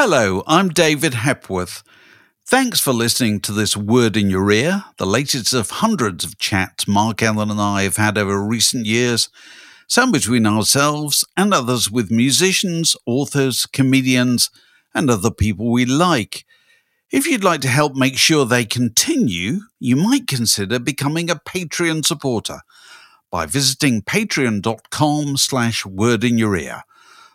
[0.00, 1.82] Hello, I'm David Hepworth.
[2.46, 6.86] Thanks for listening to this Word in Your Ear, the latest of hundreds of chats
[6.86, 9.28] Mark Ellen and I have had over recent years,
[9.88, 14.50] some between ourselves and others with musicians, authors, comedians,
[14.94, 16.44] and other people we like.
[17.10, 22.06] If you'd like to help make sure they continue, you might consider becoming a Patreon
[22.06, 22.60] supporter
[23.32, 26.84] by visiting patreon.com slash word in your ear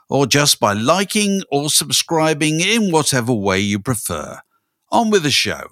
[0.10, 4.40] or just by liking or subscribing in whatever way you prefer.
[4.92, 5.64] On with the show.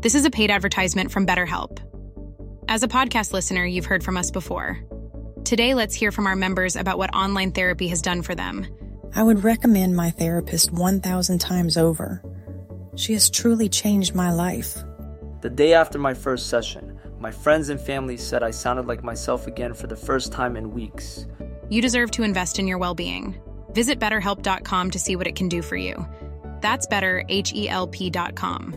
[0.00, 1.78] This is a paid advertisement from BetterHelp.
[2.68, 4.78] As a podcast listener, you've heard from us before.
[5.44, 8.66] Today, let's hear from our members about what online therapy has done for them.
[9.14, 12.22] I would recommend my therapist 1,000 times over.
[12.96, 14.78] She has truly changed my life.
[15.40, 19.46] The day after my first session, my friends and family said I sounded like myself
[19.46, 21.24] again for the first time in weeks.
[21.70, 23.34] You deserve to invest in your well being.
[23.72, 26.06] Visit betterhelp.com to see what it can do for you.
[26.60, 28.76] That's better, H E L P.com.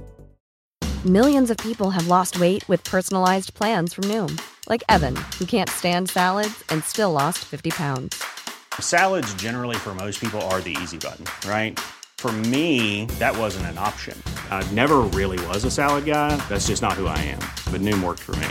[1.04, 4.40] Millions of people have lost weight with personalized plans from Noom,
[4.70, 8.24] like Evan, who can't stand salads and still lost 50 pounds.
[8.80, 11.78] Salads, generally, for most people, are the easy button, right?
[12.20, 14.22] For me, that wasn't an option.
[14.50, 16.36] I never really was a salad guy.
[16.50, 17.40] That's just not who I am.
[17.72, 18.48] But Noom worked for me.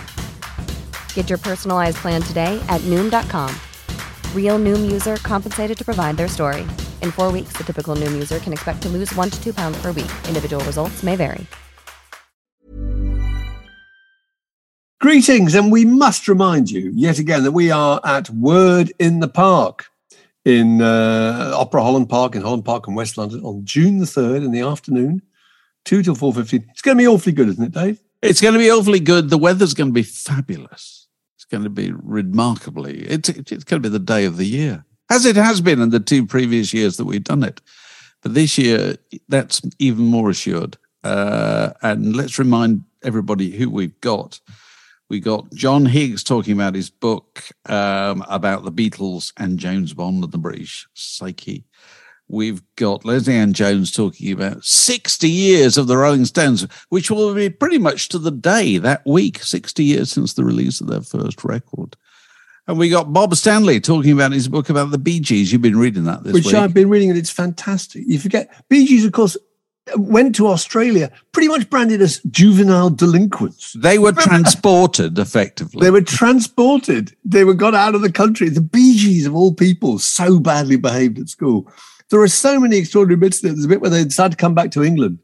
[1.14, 3.54] Get your personalized plan today at Noom.com.
[4.34, 6.62] Real Noom user compensated to provide their story.
[7.02, 9.76] In four weeks, the typical Noom user can expect to lose one to two pounds
[9.82, 10.12] per week.
[10.28, 11.44] Individual results may vary.
[15.00, 19.28] Greetings, and we must remind you yet again that we are at Word in the
[19.28, 19.86] Park
[20.46, 24.44] in uh, Opera Holland Park in Holland Park in West London on June the 3rd
[24.44, 25.20] in the afternoon,
[25.84, 26.64] 2 till 4.15.
[26.70, 28.00] It's going to be awfully good, isn't it, Dave?
[28.22, 29.28] It's going to be awfully good.
[29.28, 31.08] The weather's going to be fabulous.
[31.34, 34.84] It's going to be remarkably, it's, it's going to be the day of the year,
[35.10, 37.60] as it has been in the two previous years that we've done it.
[38.22, 38.96] But this year,
[39.28, 40.78] that's even more assured.
[41.02, 44.40] Uh, and let's remind everybody who we've got.
[45.08, 50.24] We got John Higgs talking about his book um, about the Beatles and James Bond
[50.24, 51.64] and the British psyche.
[52.28, 57.48] We've got Lesley-Ann Jones talking about 60 years of the Rolling Stones, which will be
[57.50, 61.44] pretty much to the day that week, 60 years since the release of their first
[61.44, 61.96] record.
[62.66, 65.52] And we got Bob Stanley talking about his book about the Bee Gees.
[65.52, 66.56] You've been reading that this Which week.
[66.56, 68.02] I've been reading, and it's fantastic.
[68.08, 69.36] You forget, Bee Gees, of course,
[69.94, 73.72] went to Australia pretty much branded as juvenile delinquents.
[73.74, 75.84] They were transported effectively.
[75.84, 77.16] They were transported.
[77.24, 78.48] They were got out of the country.
[78.48, 81.70] The Bee Gees, of all people, so badly behaved at school.
[82.10, 83.40] There are so many extraordinary bits.
[83.40, 85.18] There's a bit where they decide to come back to England,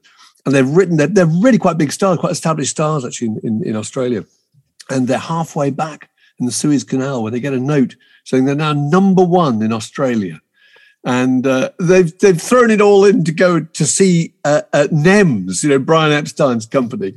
[0.44, 3.64] and they've written that they're really quite big stars, quite established stars actually in, in,
[3.64, 4.24] in Australia,
[4.90, 8.54] and they're halfway back in the Suez Canal where they get a note saying they're
[8.54, 10.40] now number one in Australia
[11.04, 15.62] and uh, they've they've thrown it all in to go to see uh, uh, NEMS,
[15.62, 17.14] you know, Brian Epstein's company,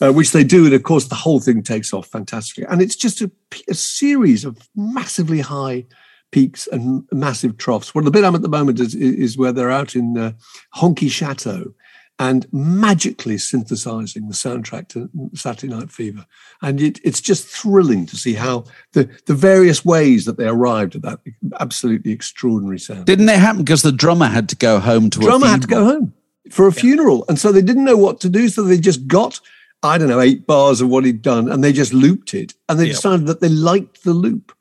[0.00, 2.64] uh, which they do, and of course the whole thing takes off fantastically.
[2.64, 3.30] And it's just a,
[3.68, 5.84] a series of massively high
[6.30, 7.94] peaks and massive troughs.
[7.94, 10.32] Well, the bit I'm at the moment is is where they're out in uh,
[10.76, 11.74] Honky Chateau,
[12.18, 16.26] and magically synthesizing the soundtrack to Saturday Night Fever.
[16.62, 20.96] And it, it's just thrilling to see how the, the various ways that they arrived
[20.96, 21.20] at that
[21.60, 23.06] absolutely extraordinary sound.
[23.06, 25.84] Didn't it happen because the drummer had to go home to drummer had to go
[25.84, 26.12] home
[26.50, 27.24] for a funeral.
[27.28, 28.48] And so they didn't know what to do.
[28.48, 29.40] So they just got,
[29.82, 32.54] I don't know, eight bars of what he'd done and they just looped it.
[32.68, 32.94] And they Yep.
[32.96, 34.52] decided that they liked the loop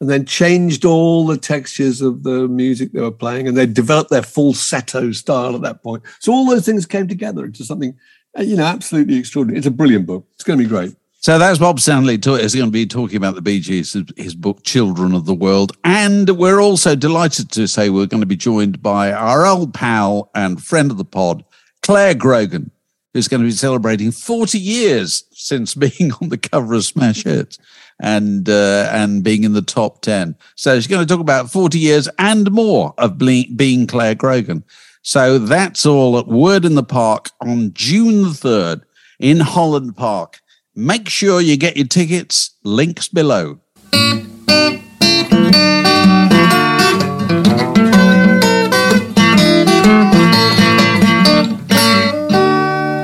[0.00, 4.10] and then changed all the textures of the music they were playing and they developed
[4.10, 6.02] their falsetto style at that point.
[6.20, 7.96] So all those things came together into something,
[8.38, 9.58] uh, you know, absolutely extraordinary.
[9.58, 10.26] It's a brilliant book.
[10.34, 10.94] It's going to be great.
[11.26, 14.62] So that's Bob Stanley is going to be talking about the Bee Gees, his book
[14.62, 15.72] Children of the World.
[15.82, 20.30] And we're also delighted to say we're going to be joined by our old pal
[20.36, 21.44] and friend of the pod,
[21.82, 22.70] Clare Grogan,
[23.12, 27.58] who's going to be celebrating 40 years since being on the cover of Smash Hits
[28.00, 30.36] and uh, and being in the top 10.
[30.54, 34.64] So she's going to talk about 40 years and more of being Clare Grogan.
[35.02, 38.82] So that's all at Word in the Park on June the 3rd
[39.20, 40.40] in Holland Park.
[40.74, 42.56] Make sure you get your tickets.
[42.64, 43.60] Links below.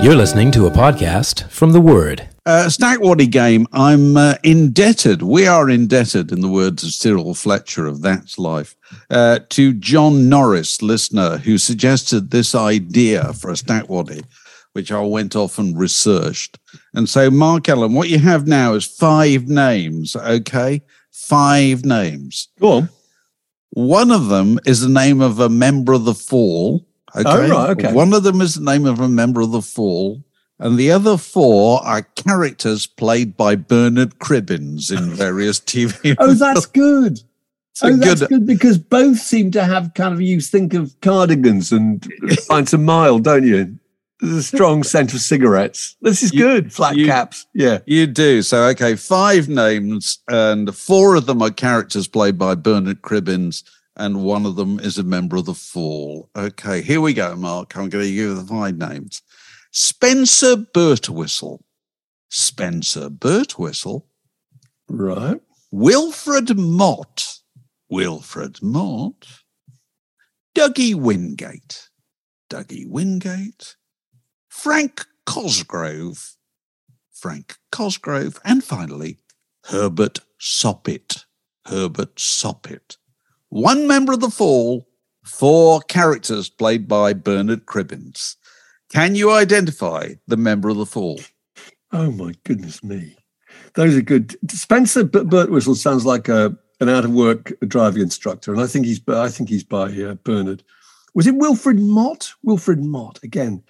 [0.03, 2.32] You're listening to a podcast from The Word.
[2.45, 3.69] Uh, Stackwaddy game.
[3.73, 5.23] I'm uh, indebted.
[5.23, 8.75] We are indebted, in the words of Cyril Fletcher of That's Life,
[9.11, 14.25] uh, to John Norris, listener, who suggested this idea for a Stackwaddy,
[14.73, 16.59] which I went off and researched.
[16.95, 20.17] And so, Mark Ellen, what you have now is five names.
[20.17, 22.49] Okay, five names.
[22.59, 22.89] Go on.
[23.71, 26.85] One of them is the name of a member of the Fall.
[27.15, 27.25] Okay.
[27.25, 27.93] Oh, right, okay.
[27.93, 30.25] One of them is the name of a member of the Fall.
[30.63, 36.15] And the other four are characters played by Bernard Cribbins in various TV.
[36.21, 37.19] Oh, that's good.
[37.83, 38.47] a oh, that's good- good.
[38.47, 42.07] because both seem to have kind of you think of cardigans and
[42.49, 43.77] pints of mild, don't you?
[44.21, 45.97] There's a strong scent of cigarettes.
[46.01, 46.73] This is You- good.
[46.73, 47.45] Flat you- caps.
[47.55, 47.79] Yeah.
[47.87, 48.41] You do.
[48.43, 53.65] So, okay, five names, and four of them are characters played by Bernard Cribbins,
[53.97, 56.31] and one of them is a member of the Fall.
[56.37, 57.75] Okay, here we go, Mark.
[57.77, 59.23] I'm going to give you the five names
[59.73, 61.61] Spencer Birtwistle.
[62.29, 64.03] Spencer Birtwistle.
[64.89, 65.41] Right.
[65.71, 67.39] Wilfred Mott.
[67.89, 69.27] Wilfred Mott.
[70.55, 71.89] Dougie Wingate.
[72.51, 73.77] Dougie Wingate.
[74.51, 76.37] Frank Cosgrove.
[77.11, 78.39] Frank Cosgrove.
[78.45, 79.21] And finally,
[79.65, 81.25] Herbert Soppit.
[81.67, 82.99] Herbert Soppit.
[83.49, 84.87] One member of the Fall,
[85.25, 88.37] four characters played by Bernard Cribbins.
[88.93, 91.19] Can you identify the member of the Fall?
[91.93, 93.17] Oh my goodness me.
[93.75, 94.37] Those are good.
[94.51, 99.01] Spencer Birtwistle sounds like a an out of work driving instructor, and I think he's
[99.09, 100.63] I think he's by uh, Bernard.
[101.15, 102.35] Was it Wilfred Mott?
[102.43, 103.63] Wilfred Mott again,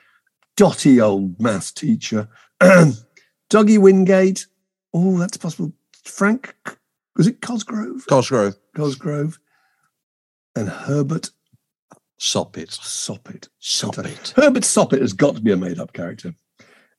[0.56, 2.28] dotty old maths teacher.
[2.60, 4.46] Dougie Wingate.
[4.92, 5.72] Oh, that's possible.
[6.04, 6.54] Frank
[7.16, 8.06] was it Cosgrove?
[8.08, 8.56] Cosgrove.
[8.74, 9.38] Cosgrove
[10.56, 11.30] and Herbert
[12.22, 12.78] Soppit.
[12.78, 13.48] Soppit.
[13.60, 14.32] Soppit.
[14.40, 16.32] Herbert Soppit has got to be a made up character,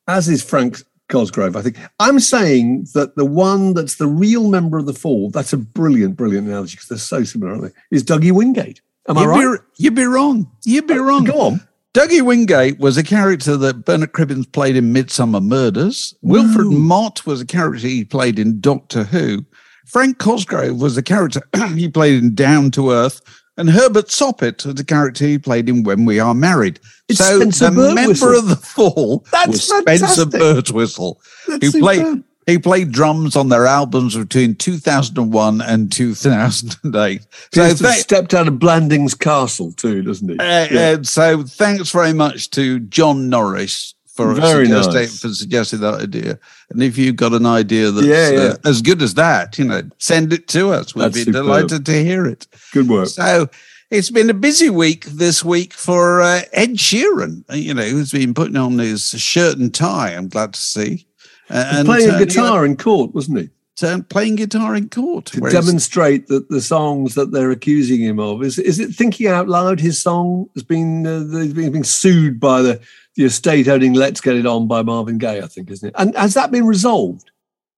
[0.05, 1.77] as is Frank Cosgrove, I think.
[2.01, 6.17] I'm saying that the one that's the real member of the Fall, that's a brilliant,
[6.17, 7.95] brilliant analogy because they're so similar, aren't they?
[7.95, 8.81] Is Dougie Wingate.
[9.07, 9.59] Am I you'd right?
[9.59, 10.51] Be, you'd be wrong.
[10.65, 11.23] You'd be uh, wrong.
[11.23, 11.67] Go on.
[11.93, 16.13] Dougie Wingate was a character that Bernard Cribbins played in Midsomer Murders.
[16.21, 19.45] Wilfred Mott was a character he played in Doctor Who.
[19.85, 21.41] Frank Cosgrove was a character
[21.75, 23.21] he played in Down to Earth.
[23.57, 26.79] And Herbert Soppit was a character he played in When We Are Married.
[27.07, 30.41] It's so Spencer the member of the Fall That's was Spencer fantastic.
[30.41, 31.15] Birtwistle,
[31.47, 32.23] That's who played superb.
[32.47, 37.21] he played drums on their albums between 2001 and 2008.
[37.21, 40.38] He So has to have thank- stepped out of Blandings Castle too, doesn't he?
[40.39, 40.79] uh, Yeah.
[41.00, 45.19] uh, so thanks very much to John Norris for Very suggesting, nice.
[45.19, 46.39] for suggesting that idea.
[46.69, 48.39] And if you've got an idea that's Yeah, yeah.
[48.39, 50.94] Uh, as good as that, you know, send it to us.
[50.94, 51.45] We'd That's be superb.
[51.45, 52.45] delighted to hear it.
[52.74, 53.07] Good work.
[53.07, 53.50] So
[53.89, 58.12] it's been a busy week this week for uh, Ed Sheeran, uh, you know, who's
[58.12, 60.12] been putting on his shirt and tie.
[60.13, 61.07] I'm glad to see.
[61.50, 63.50] Uh, and playing turning guitar up- in court, wasn't he?
[63.75, 65.25] turn- playing guitar in court.
[65.25, 69.50] To demonstrate that the songs that they're accusing him of is is it thinking out
[69.50, 69.80] loud?
[69.80, 72.80] His song has been uh, he's been, sued by the
[73.15, 75.95] the estate owning "Let's Get It On" by Marvin Gaye, I think, isn't it?
[75.98, 77.31] And has that been resolved?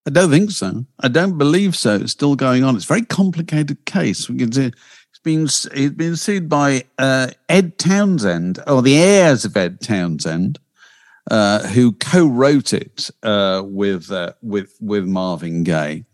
[0.07, 0.85] I don't think so.
[0.99, 1.95] I don't believe so.
[1.95, 2.75] It's still going on.
[2.75, 4.29] It's a very complicated case.
[4.29, 9.45] We can see it's been it's been sued by uh, Ed Townsend or the heirs
[9.45, 10.59] of Ed Townsend,
[11.31, 16.05] uh, who co-wrote it uh, with uh, with with Marvin Gaye.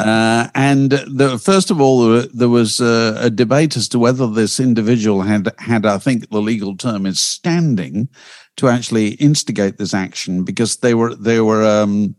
[0.00, 4.58] Uh, and the, first of all, there, was uh, a debate as to whether this
[4.58, 8.08] individual had had, I think, the legal term is standing
[8.56, 12.14] to actually instigate this action because they were they were um,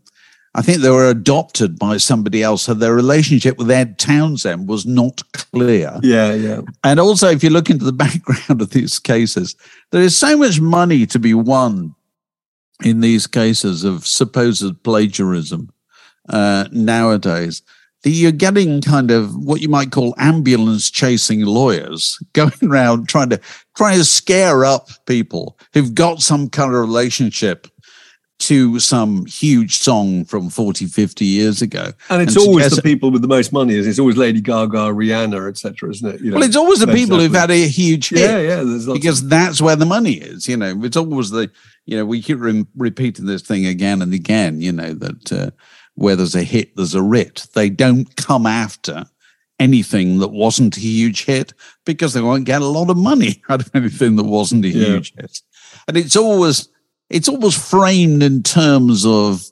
[0.54, 4.84] I think they were adopted by somebody else, so their relationship with Ed Townsend was
[4.84, 5.98] not clear.
[6.02, 6.60] Yeah, yeah.
[6.84, 9.56] And also, if you look into the background of these cases,
[9.92, 11.94] there is so much money to be won
[12.84, 15.72] in these cases of supposed plagiarism
[16.28, 17.62] uh, nowadays
[18.02, 23.30] that you're getting kind of what you might call ambulance chasing lawyers going around trying
[23.30, 23.40] to
[23.76, 27.66] trying to scare up people who've got some kind of relationship
[28.38, 33.12] to some huge song from 40 50 years ago And it's And always the people
[33.12, 33.74] with the most money.
[33.74, 36.20] It's always Lady Gaga, Rihanna, etc., isn't it?
[36.20, 36.38] You know?
[36.38, 38.92] well it's always the people who've had a huge hit Yeah, yeah.
[38.92, 40.48] Because that's where the money is.
[40.48, 41.52] You know, it's always the
[41.86, 44.60] you know we keep re- repeating this thing again and again.
[44.60, 45.50] You know that uh,
[45.94, 47.46] where there's a hit, there's a writ.
[47.54, 49.04] They don't come after
[49.60, 51.52] anything that wasn't a huge hit
[51.84, 54.86] because they won't get a lot of money out of anything that wasn't a Yeah.
[54.86, 55.40] huge hit.
[55.88, 56.68] And it's always
[57.10, 59.44] it's always framed in terms of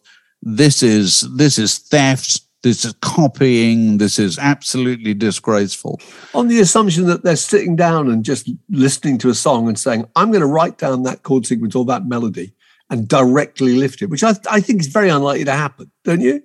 [0.42, 2.40] this is this is theft.
[2.62, 3.96] This is copying.
[3.98, 5.98] This is absolutely disgraceful.
[6.34, 10.04] on the assumption that they're sitting down and just listening to a song and saying,
[10.14, 12.52] I'm going to write down that chord sequence or that melody
[12.90, 16.42] and directly lift it, which I, I think is very unlikely to happen, don't you?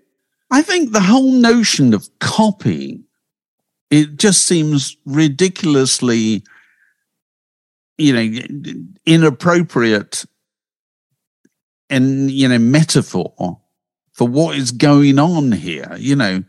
[0.52, 3.04] I think the whole notion of copying,
[3.90, 6.44] it just seems ridiculously,
[7.98, 10.25] you know, inappropriate
[11.90, 13.60] and, you know, metaphor
[14.14, 15.96] for what is going on here.
[15.98, 16.44] You know,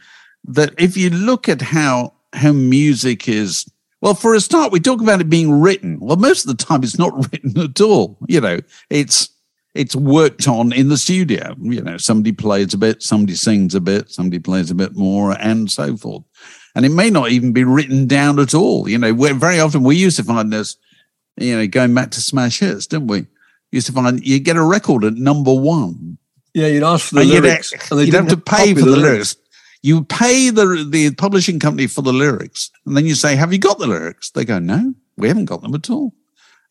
[0.45, 3.67] that if you look at how, how music is
[4.03, 5.99] Well, for a start, we talk about it being written.
[6.00, 8.19] Well, most of the time, it's not written at all.
[8.29, 8.59] You know,
[8.91, 9.31] it's
[9.76, 11.54] it's worked on in the studio.
[11.61, 15.37] You know, somebody plays a bit, somebody sings a bit, somebody plays a bit more,
[15.40, 16.25] and so forth.
[16.75, 18.88] And it may not even be written down at all.
[18.88, 20.76] You know, very often we used to find this,
[21.37, 23.26] you know, going back to smash hits, didn't we?
[23.73, 26.18] Used to find you get a record at number one.
[26.54, 27.73] Yeah, you'd ask for the and lyrics.
[27.73, 29.37] You'd, and you'd have to pay for the lyrics.
[29.83, 33.59] You pay the the publishing company for the lyrics, and then you say, "Have you
[33.59, 36.14] got the lyrics?" They go, "No, we haven't got them at all."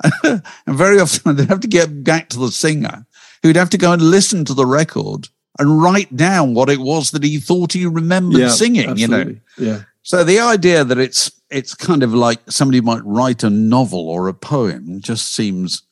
[0.23, 3.05] and very often they'd have to get back to the singer,
[3.43, 7.11] who'd have to go and listen to the record and write down what it was
[7.11, 8.97] that he thought he remembered Yeah, singing.
[8.97, 9.35] You know.
[9.57, 9.83] Yeah.
[10.03, 14.27] so the idea that it's it's kind of like somebody might write a novel or
[14.27, 15.83] a poem just seems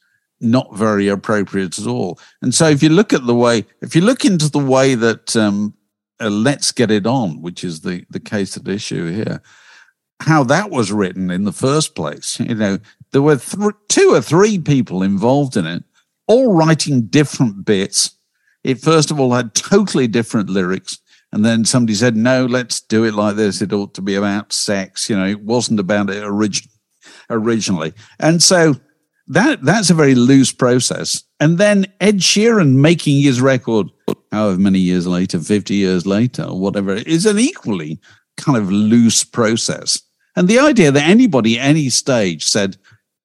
[0.41, 2.19] not very appropriate at all.
[2.41, 5.35] And so if you look at the way, if you look into the way that
[5.35, 5.73] um,
[6.19, 9.41] uh, "Let's Get It On," which is the the case at issue here,
[10.21, 12.79] how that was written in the first place, you know,
[13.13, 15.83] there were th- two or three people involved in it,
[16.27, 18.17] all writing different bits.
[18.63, 20.99] It first of all had totally different lyrics.
[21.31, 23.61] And then somebody said, no, let's do it like this.
[23.61, 25.09] It ought to be about sex.
[25.09, 26.69] You know, it wasn't about it origin-
[27.29, 27.93] originally.
[28.19, 28.75] And so
[29.27, 31.23] that that's a very loose process.
[31.39, 33.87] And then Ed Sheeran making his record,
[34.31, 37.99] however many years later, 50 years later, or whatever, is an equally
[38.37, 40.01] kind of loose process.
[40.35, 42.77] And the idea that anybody, any stage said,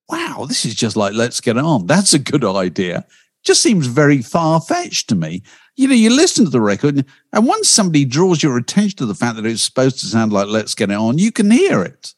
[0.08, 1.86] wow, this is just like, let's get on.
[1.86, 3.06] That's a good idea.
[3.44, 5.42] Just seems very far fetched to me.
[5.76, 9.14] You know, you listen to the record, and once somebody draws your attention to the
[9.14, 12.14] fact that it's supposed to sound like let's get it on, you can hear it.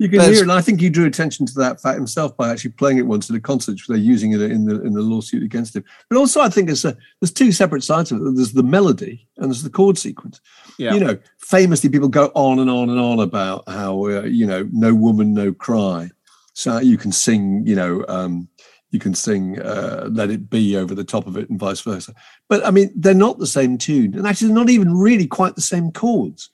[0.00, 2.36] You can There's- hear it, and I think he drew attention to that fact himself
[2.36, 4.92] by actually playing it once at a concert, which they're using it in the in
[4.92, 5.84] the lawsuit against him.
[6.10, 8.34] But also, I think it's a, there's two separate sides of it.
[8.34, 10.40] There's the melody and there's the chord sequence.
[10.78, 10.94] Yeah.
[10.94, 14.68] You know, famously, people go on and on and on about how uh, you know,
[14.72, 16.10] no woman, no cry.
[16.54, 18.48] So you can sing, you know, um,
[18.90, 22.14] you can sing uh, "Let It Be" over the top of it, and vice versa.
[22.48, 25.60] But I mean, they're not the same tune, and actually, not even really quite the
[25.60, 26.48] same chords.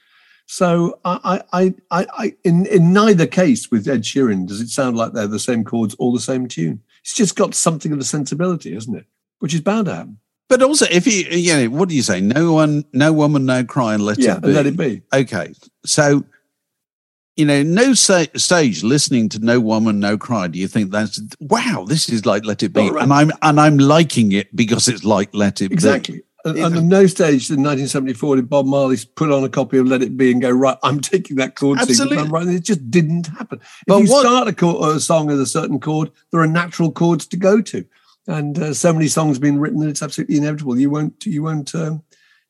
[0.46, 4.96] So I, I, I, I, in in neither case with Ed Sheeran does it sound
[4.96, 6.82] like they're the same chords or the same tune.
[7.02, 9.06] It's just got something of a sensibility, isn't it?
[9.38, 10.18] Which is bound to happen.
[10.48, 12.20] But also, if you, you know, what do you say?
[12.20, 14.46] No one, no woman, no cry, and let yeah, it be.
[14.48, 15.02] and let it be.
[15.12, 15.54] Okay.
[15.84, 16.24] So,
[17.40, 20.46] you know, no stage listening to No Woman, No Cry.
[20.46, 21.86] Do you think that's wow?
[21.88, 23.02] This is like Let It Be, right.
[23.02, 25.74] and I'm and I'm liking it because it's like Let It Be.
[25.74, 26.22] Exactly.
[26.44, 30.02] And, and no stage in 1974 did Bob Marley put on a copy of Let
[30.02, 31.78] It Be and go, right, I'm taking that chord.
[31.78, 32.18] Absolutely.
[32.18, 32.56] It.
[32.56, 33.58] It just didn't happen.
[33.62, 36.46] If But you what- start a, chord, a song with a certain chord, there are
[36.46, 37.86] natural chords to go to.
[38.26, 40.78] And uh, so many songs have been written that it's absolutely inevitable.
[40.78, 42.02] You won't, you won't, um,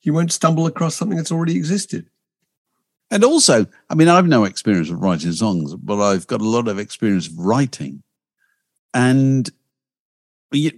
[0.02, 2.09] you won't stumble across something that's already existed.
[3.10, 6.68] And also, I mean, I've no experience of writing songs, but I've got a lot
[6.68, 8.02] of experience of writing.
[8.94, 9.50] And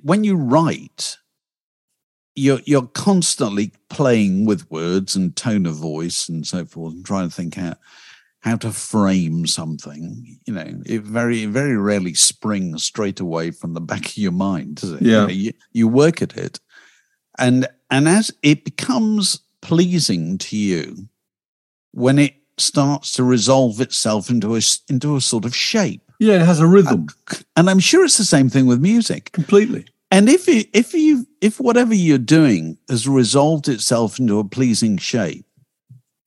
[0.02, 1.18] when you write,
[2.34, 7.28] you're you're constantly playing with words and tone of voice and so forth, and trying
[7.28, 7.78] to think out
[8.40, 10.38] how to frame something.
[10.46, 14.76] You know, it very very rarely springs straight away from the back of your mind,
[14.76, 15.02] does it?
[15.02, 15.20] You Yeah.
[15.26, 16.60] know, you, you work at it,
[17.38, 21.08] and and as it becomes pleasing to you,
[21.92, 26.02] when it starts to resolve itself into a into a sort of shape.
[26.18, 27.06] Yeah, it has a rhythm
[27.56, 29.32] And I'm sure it's the same thing with music.
[29.32, 29.87] completely.
[30.11, 34.99] And if you, if you if whatever you're doing has resolved itself into a pleasing
[34.99, 35.46] shape,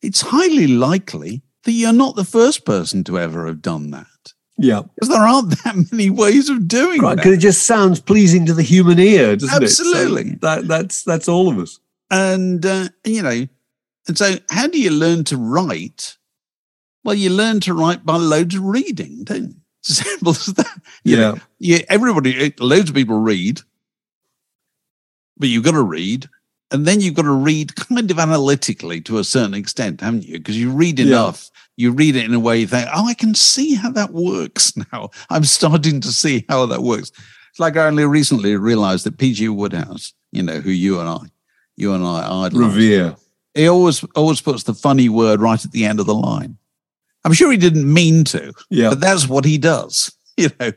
[0.02, 4.34] it's highly likely that you're not the first person to ever have done that.
[4.58, 4.82] Yeah.
[4.96, 7.02] Because there aren't that many ways of doing it.
[7.04, 7.24] Right, that.
[7.24, 9.70] because it just sounds pleasing to the human ear, doesn't it?
[9.70, 10.32] So Absolutely.
[10.42, 11.80] that that's that's all of us.
[12.12, 13.48] and uh, you know
[14.08, 16.18] and so how do you learn to write?
[17.04, 19.56] Well you learn to write by loads of reading don't you?
[19.82, 20.82] It's as simple as that.
[21.04, 21.80] You know, yeah.
[21.90, 23.62] everybody eh, loads of people read
[25.38, 26.30] but you've got to read
[26.72, 30.38] and then you've got to read kind of analytically to a certain extent haven't you?
[30.40, 31.06] Because you read Yeah.
[31.08, 34.12] enough you read it in a way you think oh i can see how that
[34.12, 35.10] works now.
[35.30, 37.12] I'm starting to see how that works.
[37.52, 41.20] It's like i only recently realized that pg Wodehouse you know who you and i
[41.78, 43.16] you and i idolize Revere.
[43.56, 46.58] He always always puts the funny word right at the end of the line.
[47.24, 48.90] I'm sure he didn't mean to, Yeah.
[48.90, 50.72] but that's what he does, you know.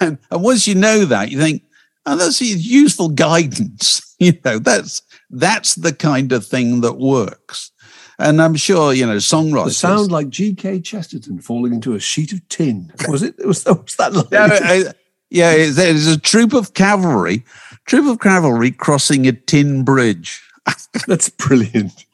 [0.00, 1.62] And, and once you know that, you think,
[2.06, 4.06] oh, that's useful guidance.
[4.22, 5.00] You know, that's
[5.30, 7.70] that's the kind of thing that works.
[8.18, 9.76] And I'm sure, you know, songwriters.
[9.76, 10.80] sound like G.K.
[10.82, 12.92] Chesterton falling into a sheet of tin.
[13.08, 13.34] Was it?
[13.46, 14.26] Was, was that like?
[14.30, 14.92] yeah, uh,
[15.30, 17.44] yeah, it's, it's a troop of cavalry,
[17.86, 20.42] troop of cavalry crossing a tin bridge.
[21.06, 22.04] That's brilliant.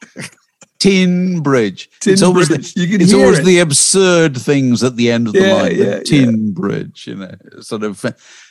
[0.79, 1.89] Tin Bridge.
[1.99, 2.73] Tin it's always, Bridge.
[2.73, 3.45] The, it's always it.
[3.45, 5.77] the absurd things at the end of the Yeah, line.
[5.77, 8.03] the yeah, Tin Bridge, you know, sort of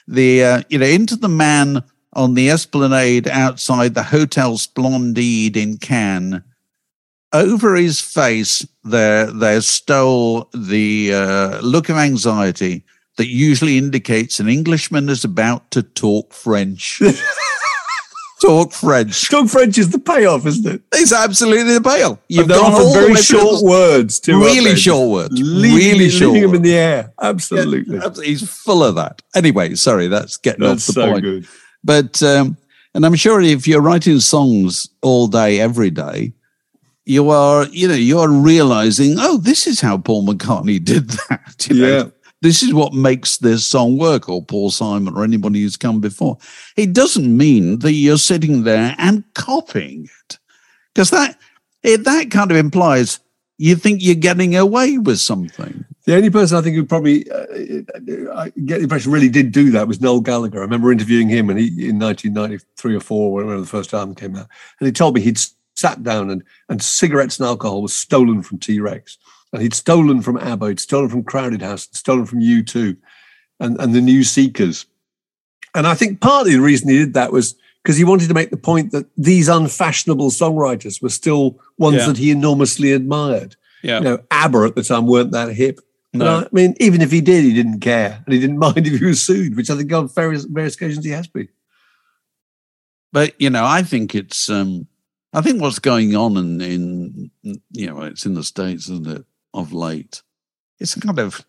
[0.09, 5.77] the uh, you know into the man on the esplanade outside the Hotel Splendide in
[5.79, 6.43] Cannes.
[7.33, 12.85] Over his face, there there stole the uh, look of anxiety
[13.17, 17.01] that usually indicates an Englishman is about to talk French.
[18.41, 19.29] talk French.
[19.31, 20.83] Talk French is the payoff, isn't it?
[20.93, 22.21] It's absolutely the bail.
[22.29, 24.41] You've gone all very short words, too.
[24.41, 25.35] Really short words.
[25.41, 26.33] Leaving, really short.
[26.35, 27.13] leaving them in the air.
[27.21, 27.97] Absolutely.
[27.97, 29.23] Yeah, he's full of that.
[29.35, 31.23] Anyway, sorry, that's getting That's off the so point.
[31.23, 31.49] good.
[31.85, 32.57] But um,
[32.95, 36.33] and I'm sure if you're writing songs all day, every day,
[37.05, 41.67] you are, you know, you are realizing, oh, this is how Paul McCartney did that.
[41.71, 41.97] You know?
[41.97, 42.05] Yeah.
[42.47, 46.39] This is what makes this song work, or Paul Simon, or anybody who's come before.
[46.77, 50.39] It doesn't mean that you're sitting there and copying it,
[50.95, 51.37] because that
[51.83, 53.19] it, that kind of implies
[53.59, 55.85] you think you're getting away with something.
[56.05, 57.47] The only person I think who probably uh,
[58.37, 60.61] I get the impression really did do that was Noel Gallagher.
[60.61, 64.37] I remember interviewing him and he in 1993 or four, whenever the first album came
[64.37, 64.47] out,
[64.79, 65.41] and he told me he'd
[65.75, 69.19] sat down and and cigarettes and alcohol was stolen from T Rex,
[69.57, 72.97] and he'd stolen from ABBA, he'd stolen from Crowded House, stolen from U2,
[73.61, 74.87] and and the New Seekers,
[75.75, 78.51] and I think partly the reason he did that was because he wanted to make
[78.51, 82.07] the point that these unfashionable songwriters were still ones Yeah.
[82.09, 83.99] that he enormously admired Yeah.
[83.99, 85.81] you know, ABBA at the time weren't that hip.
[86.13, 86.39] No.
[86.41, 89.05] I mean, even if he did, he didn't care, and he didn't mind if he
[89.05, 91.49] was sued, which I think on various various occasions he has been.
[93.13, 94.87] but you know, I think it's um
[95.33, 97.31] I think what's going on in in
[97.73, 99.25] you know, it's in the States, isn't it,
[99.55, 100.23] of late.
[100.79, 101.45] It's kind of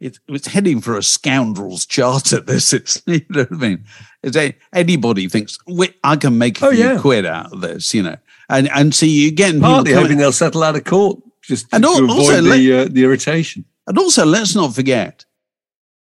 [0.00, 2.40] it's it's heading for a scoundrels charter.
[2.46, 3.84] This is you know what I mean.
[4.22, 6.98] It's a, anybody thinks "Wait, I can make a Oh, few yeah.
[6.98, 8.16] quid out of this, you know,
[8.48, 11.84] and and see you getting Partly hoping they'll settle out of court just to, And
[11.84, 13.64] al- to avoid also the uh, the irritation.
[13.86, 15.24] and also let's not forget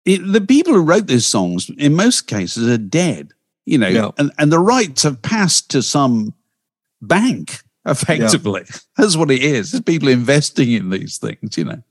[0.05, 3.31] it, the people who wrote these songs in most cases are dead,
[3.65, 4.11] you know, Yeah.
[4.17, 6.33] and and the rights have passed to some
[7.01, 8.63] bank effectively.
[8.97, 9.73] That's what it is.
[9.73, 11.81] It's people investing in these things, you know.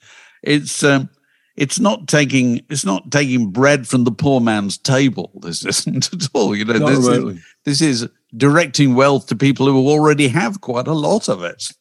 [0.43, 1.09] It's um
[1.57, 5.33] it's not taking it's not taking bread from the poor man's table.
[5.41, 6.55] This isn't at all.
[6.55, 10.93] You know, this is, this is directing wealth to people who already have quite a
[10.93, 11.73] lot of it,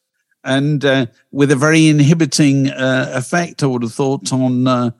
[0.42, 3.62] and uh, with a very inhibiting uh, effect.
[3.62, 4.90] I would have thought on uh,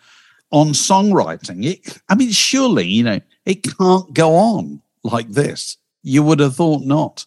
[0.52, 1.64] on songwriting.
[1.64, 5.76] It, I mean, surely you know it can't go on like this.
[6.02, 7.26] You would have thought not,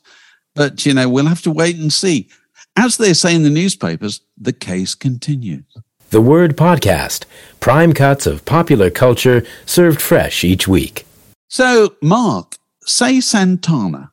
[0.55, 2.27] but you know we'll have to wait and see.
[2.75, 5.65] As they say in the newspapers, the case continues.
[6.11, 7.25] The Word Podcast,
[7.59, 11.05] prime cuts of popular culture served fresh each week.
[11.49, 14.11] So, Mark, say Santana.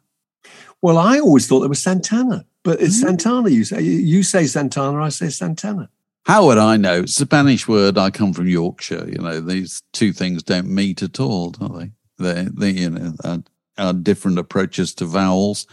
[0.83, 3.03] Well, I always thought it was Santana, but it's Mm.
[3.03, 3.51] Santana.
[3.51, 5.89] You say you say Santana, I say Santana.
[6.25, 7.01] How would I know?
[7.01, 7.97] It's a Spanish word.
[7.97, 9.09] I come from Yorkshire.
[9.09, 11.91] You know, these two things don't meet at all, do they?
[12.19, 13.39] They, they you know, are,
[13.79, 15.67] are different approaches to vowels.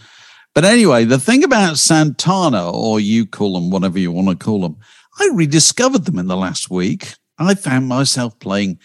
[0.56, 4.62] But anyway, the thing about Santana, or you call them whatever you want to call
[4.62, 4.78] them,
[5.20, 7.14] I rediscovered them in the last week.
[7.38, 8.80] I found myself playing.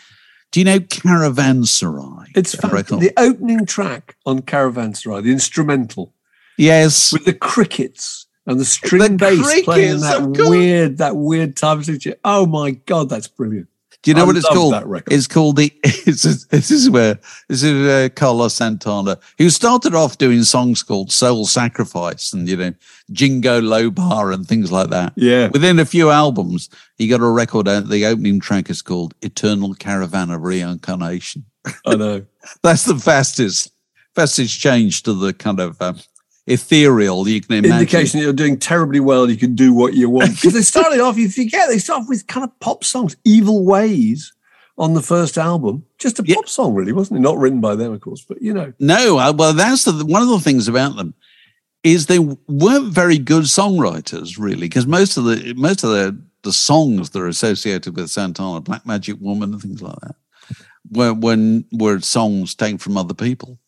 [0.50, 2.26] Do you know Caravanserai?
[2.34, 2.70] It's That fun.
[2.72, 3.00] record?
[3.00, 6.12] the opening track on Caravanserai, the instrumental
[6.58, 7.12] yes.
[7.12, 12.16] with the crickets and the string The bass playing that weird, that weird time signature.
[12.24, 13.68] Oh my god, that's brilliant!
[14.02, 15.02] Do you know I what it's called?
[15.10, 15.72] It's called the.
[16.06, 21.12] It's, this is where this is uh, Carlos Santana, who started off doing songs called
[21.12, 22.72] "Soul Sacrifice" and you know
[23.12, 25.12] "Jingo Lobar" and things like that.
[25.16, 27.88] Yeah, Within a few albums, he got a record out.
[27.88, 31.44] The opening track is called "Eternal Caravan of Reincarnation."
[31.86, 32.24] I know.
[32.62, 33.70] That's the fastest,
[34.14, 35.98] fastest change to the kind of um,
[36.50, 37.78] ethereal you can imagine.
[37.78, 39.30] Indication that you're doing terribly well.
[39.30, 41.16] You can do what you want because they started off.
[41.16, 43.16] if You forget they start off with kind of pop songs.
[43.24, 44.32] "Evil Ways"
[44.78, 46.36] on the first album, just a Yeah.
[46.36, 47.22] pop song, really, wasn't it?
[47.22, 50.22] Not written by them, of course, but you know, No, uh, well, that's the, one
[50.22, 51.12] of the things about them
[51.84, 56.52] is they weren't very good songwriters, really, because most of the most of the the
[56.52, 60.16] songs that are associated with Santana, Black Magic Woman, and things like that,
[60.90, 63.58] were when were songs taken from other people.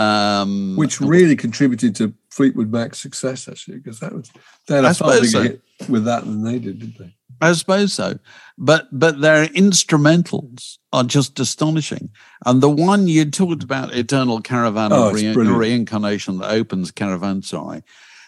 [0.00, 4.30] Um, which really contributed to Fleetwood Mac's success, actually, because that was
[4.66, 5.42] they had a far bigger so.
[5.42, 7.14] hit with that than they did, didn't they?
[7.42, 8.18] I suppose so,
[8.56, 12.10] but but their instrumentals are just astonishing.
[12.46, 17.82] And the one you talked about, "Eternal Caravan Oh, of Re- Reincarnation," that opens Caravanserai.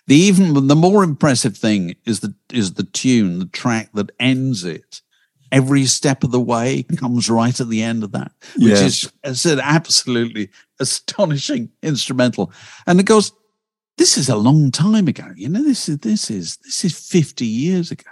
[0.07, 4.65] The even the more impressive thing is the is the tune, the track that ends
[4.65, 5.01] it.
[5.53, 9.31] Every step of the way comes right at the end of that, which Yeah.
[9.31, 10.49] is an absolutely
[10.81, 12.53] astonishing instrumental.
[12.87, 13.33] And of course,
[13.99, 15.27] this is a long time ago.
[15.37, 18.05] You know, this is this is this is 50 years ago.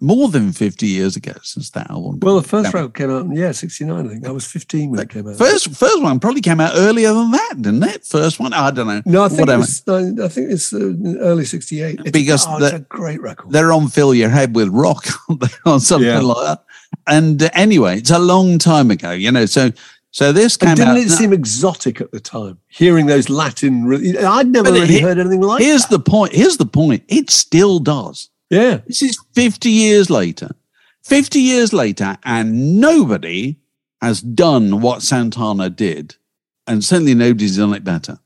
[0.00, 2.20] More than 50 years ago since that album.
[2.22, 4.24] Well, the first record came out, in, yeah, 69, I think.
[4.28, 5.34] I was 15 when it came out.
[5.34, 8.04] First, first one probably came out earlier than that, didn't it?
[8.06, 9.02] First one, I don't know.
[9.06, 11.98] no, I think it's, no, I think it's uh, early 68.
[11.98, 13.50] It's, Because oh, it's a great record.
[13.50, 15.48] They're on "Fill Your Head with Rock" aren't they?
[15.66, 16.20] or something Yeah.
[16.20, 16.64] like that.
[17.06, 19.46] And uh, anyway, it's a long time ago, you know.
[19.46, 19.72] So,
[20.10, 20.98] so this came And didn't out.
[20.98, 22.58] it seem exotic at the time?
[22.68, 25.90] Hearing those Latin, I'd never really he- heard anything like here's that.
[25.90, 26.32] the point.
[26.34, 27.04] Here's the point.
[27.08, 28.30] It still does.
[28.50, 30.50] yeah, This is 50 years later.
[31.04, 33.56] 50 years later, and nobody
[34.02, 36.16] has done what Santana did,
[36.66, 38.18] and certainly nobody's done it better.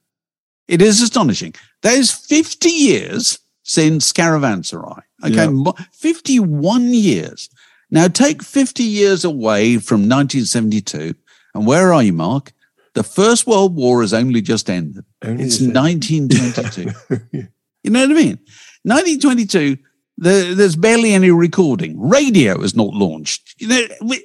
[0.69, 1.55] It is astonishing.
[1.83, 5.03] There's 50 years since Caravanserai.
[5.25, 5.73] Okay, Yeah.
[5.93, 7.49] 51 years.
[7.93, 11.15] Now take 50 years away from 1972,
[11.55, 12.53] and where are you, Mark?
[12.95, 15.05] The First World War has only just ended.
[15.23, 16.33] Only it's just ended.
[16.33, 17.49] 1922.
[17.85, 18.39] You know what I mean?
[18.85, 19.77] 1922,
[20.19, 22.01] the, there's barely any recording.
[22.01, 23.57] Radio is not launched.
[23.59, 24.25] You know, we,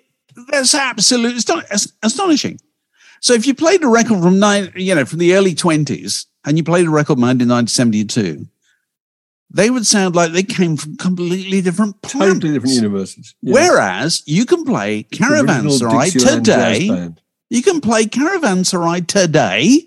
[0.49, 2.59] that's absolutely aston- astonishing.
[3.19, 6.55] So if you played a record from nine, you know, from the early 20s, and
[6.55, 8.45] you played a record made in 1972,
[9.49, 12.35] they would sound like they came from completely different planets.
[12.35, 13.35] totally different universes.
[13.41, 13.53] Yeah.
[13.53, 17.11] Whereas you can play Caravanserai today.
[17.49, 19.83] You can play Caravanserai today,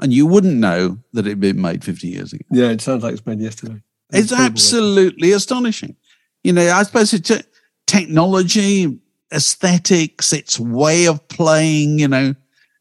[0.00, 2.44] and you wouldn't know that it'd been made 50 years ago.
[2.50, 3.80] Yeah, it sounds like it's made yesterday.
[4.12, 4.44] It's record.
[4.44, 5.96] absolutely astonishing.
[6.42, 7.42] You know, I suppose it's uh,
[7.86, 9.00] technology,
[9.32, 12.34] aesthetics, its way of playing, you know,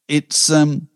[0.07, 0.87] it's, um,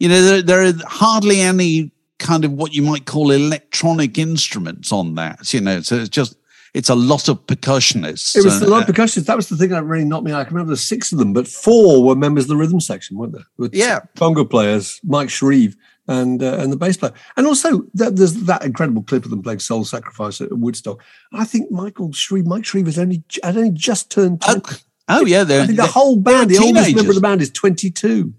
[0.00, 4.92] you know, there, there are hardly any kind of what you might call electronic instruments
[4.92, 6.36] on that, you know, so it's just,
[6.74, 8.36] it's a lot of percussionists.
[8.36, 9.26] It was uh, a lot of percussionists.
[9.26, 10.40] That was the thing that really knocked me out.
[10.40, 13.16] I can remember there's six of them, but four were members of the rhythm section,
[13.16, 13.46] weren't there?
[13.56, 14.00] With Yeah.
[14.16, 15.76] conga players, Mike Shrieve,
[16.08, 17.12] and uh, and the bass player.
[17.36, 21.02] And also, that, there's that incredible clip of them playing Soul Sacrifice at Woodstock.
[21.32, 24.40] I think Michael Shrieve, Mike Shrieve, has only had only just turned.
[24.40, 24.62] 20.
[24.64, 24.76] Oh,
[25.08, 27.50] oh yeah, they're, I think the whole band, the oldest member of the band, is
[27.50, 28.32] 22.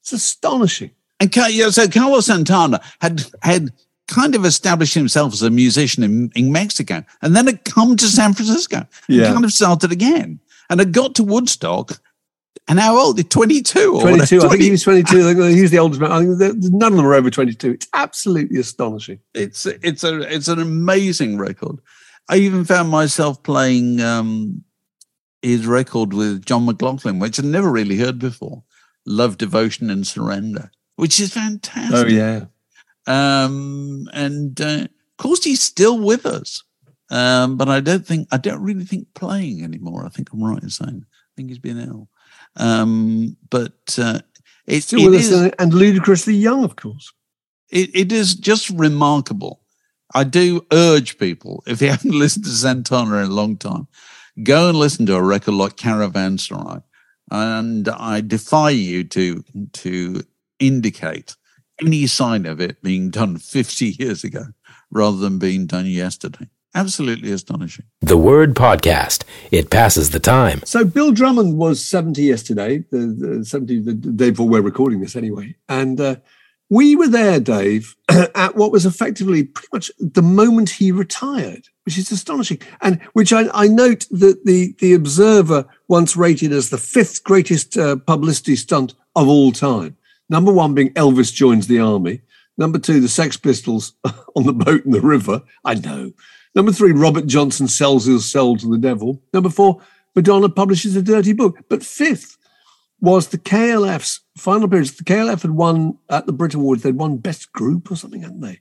[0.00, 0.92] It's astonishing.
[1.20, 1.32] And
[1.74, 3.70] so Carlos Santana had had
[4.08, 8.06] kind of established himself as a musician in, in Mexico, and then had come to
[8.06, 8.78] San Francisco
[9.08, 9.32] and Yeah.
[9.32, 12.00] kind of started again, and had got to Woodstock.
[12.68, 13.30] And how old?
[13.30, 14.36] Twenty two or 22.
[14.36, 15.34] I think 20 he was 22.
[15.46, 16.12] He's the oldest man.
[16.12, 17.70] I think none of them are over 22.
[17.72, 19.18] It's absolutely astonishing.
[19.34, 21.78] It's it's a it's an amazing record.
[22.28, 24.62] I even found myself playing um,
[25.42, 28.62] his record with John McLaughlin, which I'd never really heard before.
[29.04, 31.96] Love, devotion, and surrender, which is fantastic.
[31.96, 32.44] Oh, yeah.
[33.06, 36.62] Um, and uh, of course, he's still with us.
[37.10, 40.06] Um, but I don't think I don't really think playing anymore.
[40.06, 42.08] I think I'm right in saying I think he's been ill.
[42.56, 44.20] Um, but uh,
[44.66, 47.12] it, Still it with us is- and, and ludicrously young, of course.
[47.70, 49.60] it, it is just remarkable.
[50.14, 53.88] I do urge people, if you haven't listened to Santana in a long time,
[54.42, 56.82] go and listen to a record like Caravanserai.
[57.32, 60.22] And I defy you to to
[60.60, 61.36] indicate
[61.80, 64.46] any sign of it being done 50 years ago
[64.90, 66.48] rather than being done yesterday.
[66.74, 67.86] Absolutely astonishing.
[68.00, 69.24] The Word Podcast.
[69.50, 70.60] It passes the time.
[70.64, 75.16] So Bill Drummond was 70 yesterday, the, the 70, the day before we're recording this
[75.16, 75.56] anyway.
[75.68, 76.16] And uh,
[76.68, 81.98] we were there, Dave, at what was effectively pretty much the moment he retired, which
[81.98, 82.60] is astonishing.
[82.80, 87.76] And which I, I note that the, the Observer once rated as the fifth greatest
[87.76, 89.96] uh, publicity stunt of all time.
[90.30, 92.22] Number one being Elvis joins the army.
[92.56, 93.92] Number two, the Sex Pistols
[94.36, 95.42] on the boat in the river.
[95.64, 96.12] I know.
[96.54, 99.22] Number three, Robert Johnson sells his soul to the devil.
[99.34, 99.80] Number four,
[100.16, 101.58] Madonna publishes a dirty book.
[101.68, 102.36] But fifth
[103.00, 104.92] was the KLF's final appearance.
[104.92, 108.40] The KLF had won at the Brit Awards, they'd won Best Group or something, hadn't
[108.40, 108.60] they?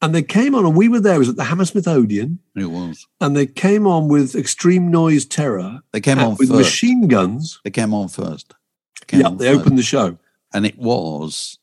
[0.00, 2.66] And they came on, and we were there, it was at the Hammersmith Odeon, It
[2.66, 3.04] was.
[3.20, 6.52] and they came on with Extreme Noise Terror They came on with first.
[6.60, 7.60] machine guns.
[7.64, 8.54] They came on first.
[9.08, 9.60] Came Yeah, on they first.
[9.60, 10.16] opened the show.
[10.52, 11.58] And it was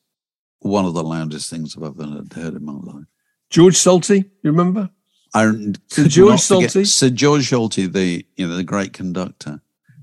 [0.60, 3.06] one of the loudest things I've ever heard in my life.
[3.50, 4.90] George Solti, you remember?
[5.34, 5.44] I
[5.88, 6.70] Sir George Solti.
[6.70, 9.60] forget Sir George Solti, the you know the great conductor,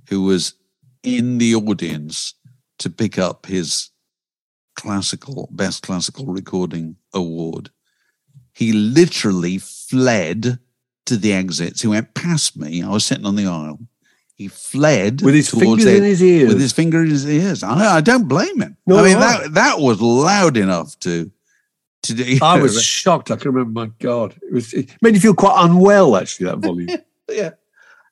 [0.10, 0.54] who was
[1.02, 2.34] in the audience
[2.80, 3.92] to pick up his
[4.76, 7.70] classical best classical recording award.
[8.54, 10.60] He literally fled
[11.06, 11.82] to the exits.
[11.82, 12.84] He went past me.
[12.84, 13.80] I was sitting on the aisle.
[14.44, 16.50] He fled With his fingers in his ears.
[16.50, 17.64] With his finger in his ears.
[17.64, 18.76] I, I don't blame him.
[18.86, 21.32] No, I mean that that was loud enough to
[22.02, 22.40] to do.
[22.42, 23.32] I was shocked.
[23.32, 24.36] I can remember, my God.
[24.42, 26.90] It, was, it made you feel quite unwell, actually, that volume.
[27.30, 27.52] yeah.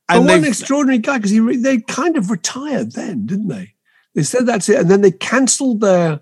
[0.08, 3.50] And And what an extraordinary guy because he re- they kind of retired then, didn't
[3.50, 3.74] they?
[4.15, 6.22] They said that's it, and then they cancelled their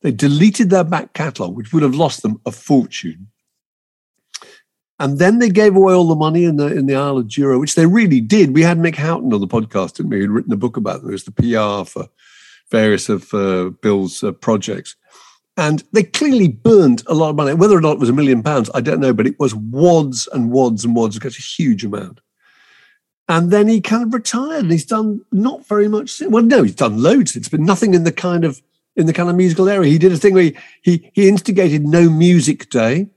[0.00, 3.28] They deleted their back catalogue, which would have lost them a fortune.
[5.00, 7.58] And then they gave away all the money in the in the Isle of Jura,
[7.58, 8.54] which they really did.
[8.54, 10.20] We had Mick Houghton on the podcast, didn't we?
[10.20, 11.08] He'd written a book about them.
[11.08, 12.10] It was the PR for
[12.70, 14.96] various of uh, Bill's uh, projects.
[15.56, 17.54] And they clearly burned a lot of money.
[17.54, 20.28] Whether or not it was a million pounds, I don't know, but it was wads
[20.32, 21.16] and wads and wads.
[21.16, 22.20] It a huge amount.
[23.26, 26.20] And then he kind of retired and he's done not very much.
[26.20, 27.36] Well, no, he's done loads.
[27.36, 28.60] It's been nothing in the kind of
[28.96, 29.90] in the kind of musical area.
[29.90, 33.08] He did a thing where he, he, he instigated No Music Day.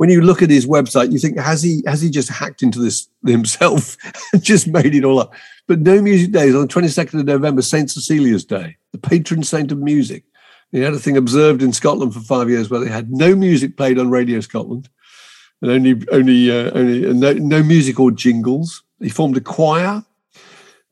[0.00, 2.78] When you look at his website, you think, has he has he just hacked into
[2.78, 3.98] this himself
[4.32, 5.34] and just made it all up?
[5.66, 7.90] But No Music Day is on the 22nd of November, St.
[7.90, 10.24] Cecilia's Day, the patron saint of music.
[10.72, 13.76] He had a thing observed in Scotland for five years where they had no music
[13.76, 14.88] played on Radio Scotland
[15.60, 18.82] and only only uh, only uh, no, no music or jingles.
[19.00, 20.02] He formed a choir.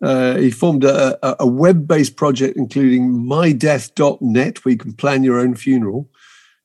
[0.03, 5.41] Uh, he formed a, a, a web-based project including mydeath.net where you can plan your
[5.41, 6.11] own funeral.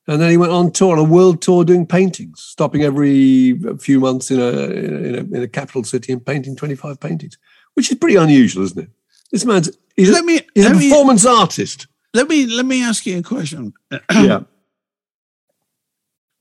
[0.06, 4.00] And then he went on tour, on a world tour doing paintings, stopping every few
[4.00, 7.38] months in a, in a, in a capital city and painting 25 paintings,
[7.72, 8.90] which is pretty unusual, isn't it?
[9.32, 11.86] This man's he's, let me, he's let a performance me, artist.
[12.12, 13.72] Let me let me ask you a question.
[14.12, 14.40] yeah.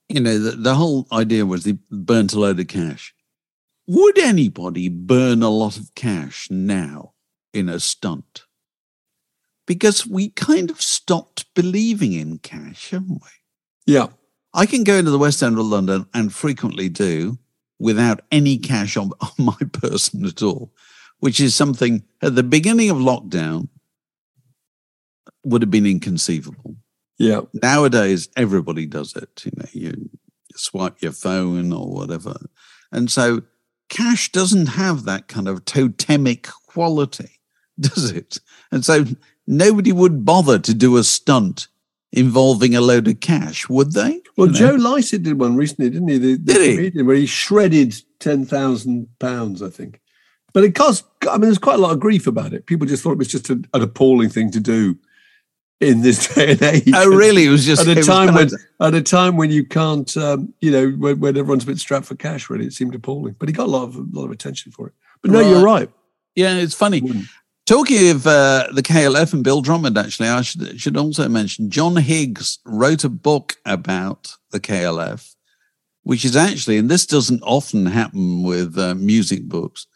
[0.09, 3.15] You know, the, the whole idea was he burnt a load of cash.
[3.87, 7.13] Would anybody burn a lot of cash now
[7.53, 8.45] in a stunt?
[9.65, 13.29] Because we kind of stopped believing in cash, haven't we?
[13.85, 14.07] Yeah.
[14.53, 17.39] I can go into the West End of London and frequently do
[17.79, 20.71] without any cash on, on my person at all,
[21.19, 23.67] which is something at the beginning of lockdown
[25.43, 26.77] would have been inconceivable.
[27.17, 27.41] Yeah.
[27.53, 29.43] Nowadays, everybody does it.
[29.45, 30.09] You know, you
[30.55, 32.35] swipe your phone or whatever.
[32.91, 33.41] And so
[33.89, 37.39] cash doesn't have that kind of totemic quality,
[37.79, 38.39] does it?
[38.71, 39.05] And so
[39.45, 41.67] nobody would bother to do a stunt
[42.13, 44.21] involving a load of cash, would they?
[44.37, 44.77] Well, you know?
[44.77, 46.17] Joe Lycett did one recently, didn't he?
[46.17, 47.01] The, the did he?
[47.01, 49.99] Where he shredded ten thousand pounds, I think.
[50.53, 51.05] But it caused.
[51.23, 52.67] I mean, there's quite a lot of grief about it.
[52.67, 54.95] People just thought it was just a, an appalling thing to do
[55.79, 56.91] in this day and age.
[56.93, 57.45] Oh, really?
[57.45, 58.49] It was just at a time when
[58.79, 62.05] at a time when you can't, um, you know, when, when, everyone's a bit strapped
[62.05, 62.49] for cash.
[62.49, 63.35] Really, it seemed appalling.
[63.39, 64.93] But he got a lot of a lot of attention for it.
[65.23, 65.49] But no, right.
[65.49, 65.89] you're right.
[66.35, 67.01] Yeah, it's funny.
[67.65, 71.95] Talking of uh, the KLF and Bill Drummond, actually, I should should also mention John
[71.95, 75.33] Higgs wrote a book about the KLF,
[76.03, 79.87] which is actually, and this doesn't often happen with uh, music books,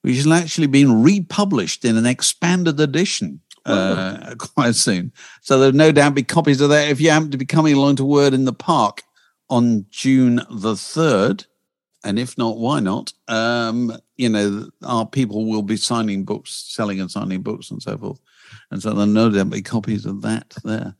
[0.00, 5.12] which has actually been republished in an expanded edition uh, quite soon.
[5.42, 7.96] So there'll no doubt be copies of that if you happen to be coming along
[7.96, 9.04] to Word in the Park
[9.48, 11.46] on June the 3rd.
[12.04, 13.12] And if not, why not?
[13.28, 17.96] Um, you know, our people will be signing books, selling and signing books and so
[17.96, 18.20] forth.
[18.70, 20.94] And so there'll no doubt be copies of that there.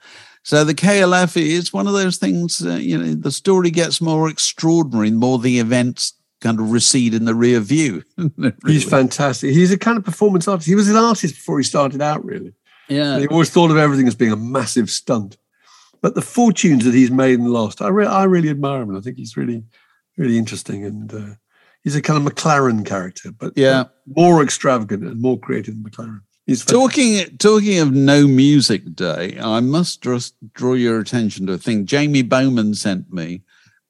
[0.45, 4.29] So the KLF is one of those things, uh, you know, the story gets more
[4.29, 8.03] extraordinary the more the events kind of recede in the rear view.
[8.37, 8.55] really.
[8.67, 9.51] He's fantastic.
[9.53, 10.69] He's a kind of performance artist.
[10.69, 12.53] He was an artist before he started out, really.
[12.89, 13.15] Yeah.
[13.15, 15.37] And he always thought of everything as being a massive stunt.
[16.01, 18.89] But the fortunes that he's made and lost, I, re- I really admire him.
[18.89, 19.63] And I think he's really,
[20.17, 20.85] really interesting.
[20.85, 21.35] And uh,
[21.83, 26.21] he's a kind of McLaren character, but yeah, more extravagant and more creative than McLaren.
[26.47, 29.39] He's talking talking of no music day.
[29.41, 33.43] I must just draw your attention to a thing Jamie Bowman sent me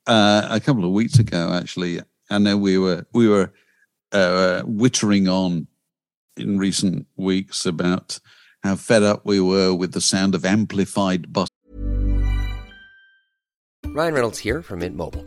[0.06, 1.52] uh, a couple of weeks ago.
[1.52, 3.52] Actually, I know we were we were
[4.12, 5.66] uh, wittering on
[6.36, 8.18] in recent weeks about
[8.62, 11.48] how fed up we were with the sound of amplified bus.
[13.86, 15.26] Ryan Reynolds here from Mint Mobile.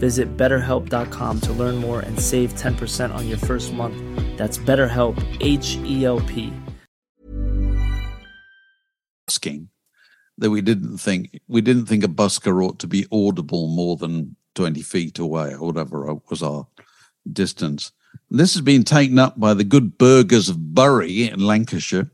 [0.00, 3.96] Visit betterhelp.com to learn more and save 10% on your first month.
[4.36, 6.52] That's BetterHelp, H E L P.
[9.28, 9.68] Asking
[10.38, 14.36] that we didn't think we didn't think a busker ought to be audible more than
[14.54, 16.66] 20 feet away or whatever was our
[17.30, 17.92] distance.
[18.30, 22.10] This has been taken up by the good burghers of Bury in Lancashire.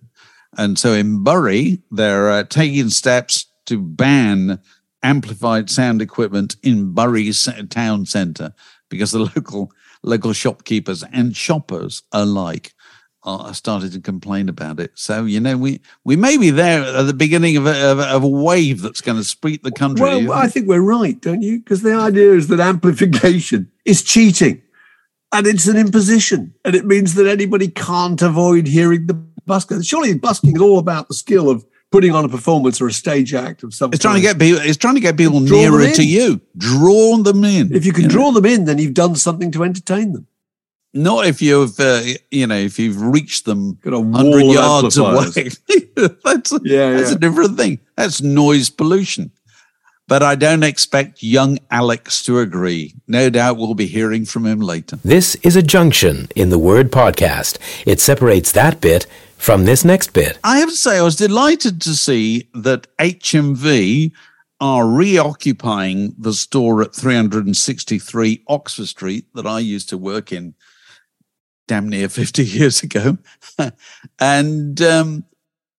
[0.59, 4.61] And so in Bury, they're uh, taking steps to ban
[5.07, 7.33] amplified sound equipment in Bury
[7.71, 8.53] town centre
[8.89, 12.75] because the local local shopkeepers and shoppers alike
[13.23, 14.93] are started to complain about it.
[14.95, 18.07] So you know we we may be there at the beginning of a, of a,
[18.07, 20.05] of a wave that's going to spread the country.
[20.05, 21.59] Well, I think we're right, don't you?
[21.59, 24.63] Because the idea is that amplification is cheating,
[25.33, 29.85] and it's an imposition, and it means that anybody can't avoid hearing the busker.
[29.87, 33.35] Surely busking is all about the skill of putting on a performance or a stage
[33.35, 33.93] act of some.
[33.93, 34.61] It's trying to get people.
[34.63, 36.41] It's trying to get people nearer to you.
[36.57, 37.75] Draw them in.
[37.75, 38.41] If you can you draw know?
[38.41, 40.27] them in, then you've done something to entertain them.
[40.95, 45.27] Not if you've, uh, you know, if you've reached them hundred yards away.
[46.25, 47.17] that's yeah, that's yeah.
[47.17, 47.81] a different thing.
[47.97, 49.31] That's noise pollution.
[50.09, 52.95] But I don't expect young Alex to agree.
[53.09, 55.01] No doubt we'll be hearing from him later.
[55.05, 57.59] This is a junction in the word podcast.
[57.85, 60.39] It separates that bit from this next bit.
[60.43, 64.13] I have to say, I was delighted to see that HMV
[64.61, 70.55] are reoccupying the store at 363 Oxford Street that I used to work in
[71.69, 73.19] damn near 50 years ago.
[74.19, 75.25] and, um,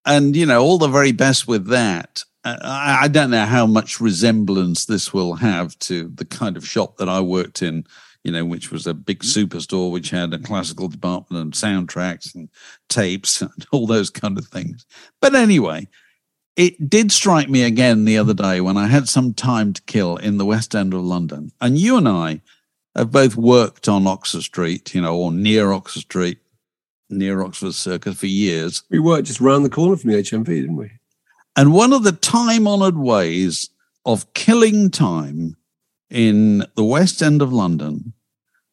[0.06, 2.24] and, you know, all the very best with that.
[2.44, 6.68] Uh, I, I don't know how much resemblance this will have to the kind of
[6.68, 7.86] shop that I worked in
[8.28, 9.40] you know, which was a big mm-hmm.
[9.40, 12.50] superstore which had a classical department and soundtracks and
[12.90, 14.86] tapes and all those kind of things.
[15.22, 15.88] But anyway,
[16.58, 20.18] it did strike me again the other day when I had some time to kill
[20.18, 21.54] in the West End of London.
[21.62, 22.42] And you and I
[22.98, 26.40] have both worked on Oxford Street, you know, or near Oxford Street,
[27.10, 28.84] near Oxford Circus for years.
[28.90, 30.92] We worked just round the corner from the HMV, didn't we?
[31.56, 33.70] And one of the time honored ways
[34.06, 35.56] of killing time
[36.10, 38.14] in the West End of London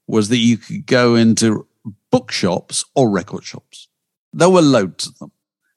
[0.06, 1.66] was that you could go into
[2.10, 3.88] bookshops or record shops.
[4.32, 5.32] There were loads of them.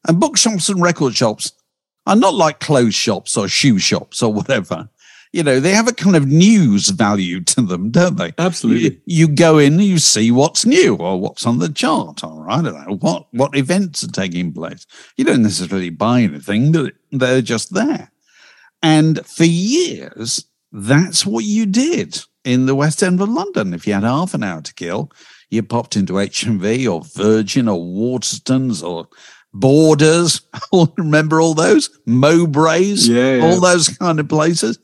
[0.08, 1.52] And bookshops and record shops
[2.06, 4.90] are not like clothes shops or shoe shops or whatever.
[5.34, 8.34] You know, they have a kind of news value to them, don't they?
[8.38, 9.02] Absolutely.
[9.06, 12.62] You, you go in, you see what's new or what's on the chart, or I
[12.62, 14.88] don't know what what events are taking place.
[15.18, 16.74] You don't necessarily buy anything;
[17.12, 18.10] they're just there.
[18.82, 23.74] And for years, that's what you did in the West End of London.
[23.74, 25.12] If you had half an hour to kill,
[25.50, 29.10] you popped into HMV or Virgin or Waterstones or
[29.54, 30.42] Borders.
[30.98, 31.90] Remember all those?
[32.06, 33.44] Mowbrays, yeah, yeah.
[33.44, 34.80] all those kind of places.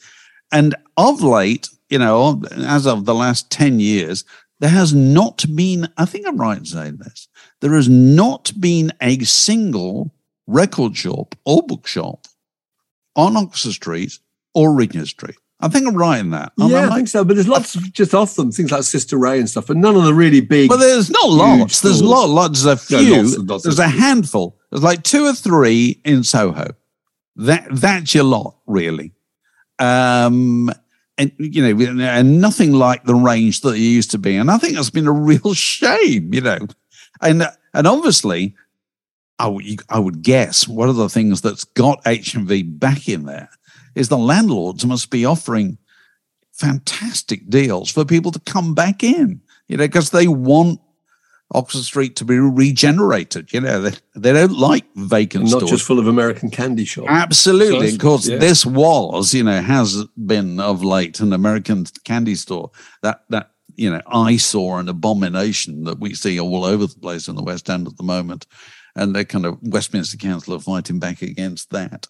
[0.51, 4.25] And of late, you know, as of the last 10 years,
[4.59, 7.29] there has not been, I think I'm right in saying this,
[7.61, 10.11] there has not been a single
[10.47, 12.27] record shop or bookshop
[13.15, 14.19] on Oxford Street
[14.53, 15.37] or Regent Street.
[15.63, 16.51] I think I'm right in that.
[16.57, 17.23] yeah, I, think so.
[17.23, 19.95] But there's lots of just off them, things like Sister Ray and stuff, but none
[19.95, 20.67] of the really big.
[20.67, 21.79] But there's not lots.
[21.79, 22.63] There's a lot, lots.
[22.63, 23.15] There's a few.
[23.15, 24.59] lots lots there's a handful.
[24.69, 26.67] There's like two or three in Soho.
[27.37, 29.13] That that's your lot, really.
[29.79, 30.69] Um,
[31.17, 34.35] and you know, and nothing like the range that it used to be.
[34.35, 36.59] And I think that's been a real shame, you know.
[37.21, 38.53] And and obviously,
[39.39, 43.49] I would, I would guess one of the things that's got HMV back in there
[43.95, 45.77] is the landlords must be offering
[46.51, 50.79] fantastic deals for people to come back in, you know, because they want
[51.53, 53.53] Oxford Street to be regenerated.
[53.53, 55.71] You know, they, they don't like vacant Not stores.
[55.71, 57.07] just full of American candy shops.
[57.09, 57.89] Absolutely.
[57.89, 58.37] So of course, yeah.
[58.37, 62.71] this was, you know, has been of late an American candy store.
[63.01, 67.35] That, that, you know, eyesore and abomination that we see all over the place in
[67.35, 68.45] the West End at the moment.
[68.95, 72.07] And the kind of Westminster Council are fighting back against that.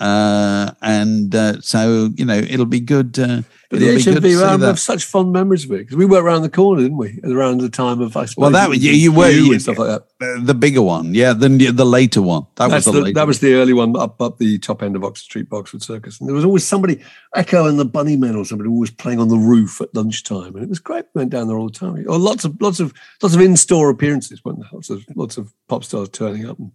[0.00, 3.18] Uh, and uh, so you know it'll be good.
[3.18, 6.40] Uh, but the HMV, I have such fond memories of it because we were around
[6.40, 7.20] the corner, didn't we?
[7.24, 8.42] Around the time of I suppose.
[8.42, 9.88] Well, that was you, you were you, and stuff like
[10.18, 10.46] that.
[10.46, 11.32] The bigger one, yeah.
[11.32, 12.46] The the later one.
[12.54, 14.94] That That's was the, the that was the early one up up the top end
[14.94, 17.00] of Oxford Street, Oxford Circus, and there was always somebody,
[17.34, 20.68] Echo and the Bunnymen or somebody, always playing on the roof at lunchtime, and it
[20.68, 21.06] was great.
[21.14, 22.04] We went down there all the time.
[22.08, 24.40] Or lots of lots of lots of in store appearances.
[24.44, 26.70] Lots of lots of pop stars turning up and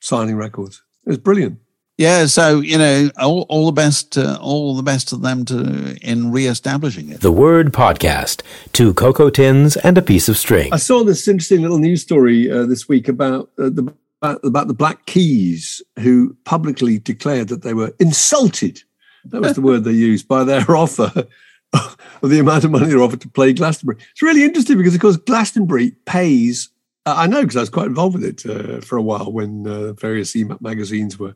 [0.00, 0.82] signing records.
[1.04, 1.58] It was brilliant.
[1.98, 5.98] Yeah, so you know, all, all the best, uh, all the best to them to
[6.00, 7.22] in re-establishing it.
[7.22, 8.42] The Word Podcast:
[8.72, 10.72] Two cocoa tins and a piece of string.
[10.72, 13.92] I saw this interesting little news story uh, this week about uh, the
[14.22, 18.80] about, about the Black Keys, who publicly declared that they were insulted.
[19.24, 21.26] That was the word they used by their offer
[21.72, 23.98] of the amount of money they're offered to play Glastonbury.
[24.12, 26.70] It's really interesting because, of course, Glastonbury pays.
[27.04, 29.66] Uh, I know because I was quite involved with it uh, for a while when
[29.66, 31.34] uh, various EMAP magazines were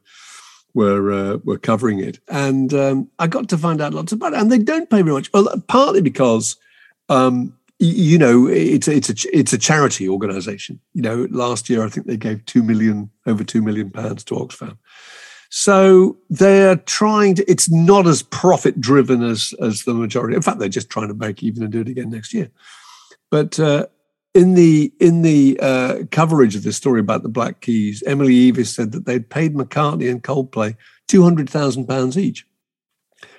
[0.75, 4.39] were uh, were covering it, and um, I got to find out lots about it.
[4.39, 6.57] And they don't pay very much, well, partly because
[7.09, 10.81] um, you know it's it's a it's a charity organisation.
[10.95, 14.35] You know, last year I think they gave two million over two million pounds to
[14.35, 14.79] Oxfam.
[15.51, 17.51] So they're trying to.
[17.51, 20.35] It's not as profit driven as as the majority.
[20.35, 22.51] In fact, they're just trying to break even and do it again next year.
[23.31, 23.87] But uh,
[24.35, 28.69] in the in the uh, coverage of this story about the Black Keys, Emily Eavis
[28.69, 30.77] said that they'd paid McCartney and Coldplay
[31.07, 32.47] two hundred thousand pounds each,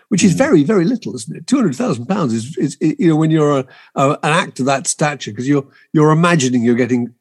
[0.09, 1.47] which is very very little, isn't it?
[1.47, 3.65] Two hundred thousand pounds is, is you know when you're a,
[3.95, 7.13] a, an actor that stature because you're you're imagining you're getting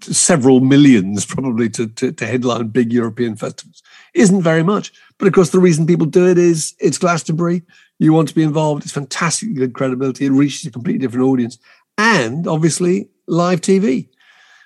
[0.00, 3.82] several millions probably to, to to headline big European festivals
[4.14, 4.90] isn't very much.
[5.18, 7.62] But of course, the reason people do it is it's Glastonbury.
[7.98, 8.84] You want to be involved.
[8.84, 10.24] It's fantastic good credibility.
[10.24, 11.58] It reaches a completely different audience,
[11.98, 14.08] and obviously live TV.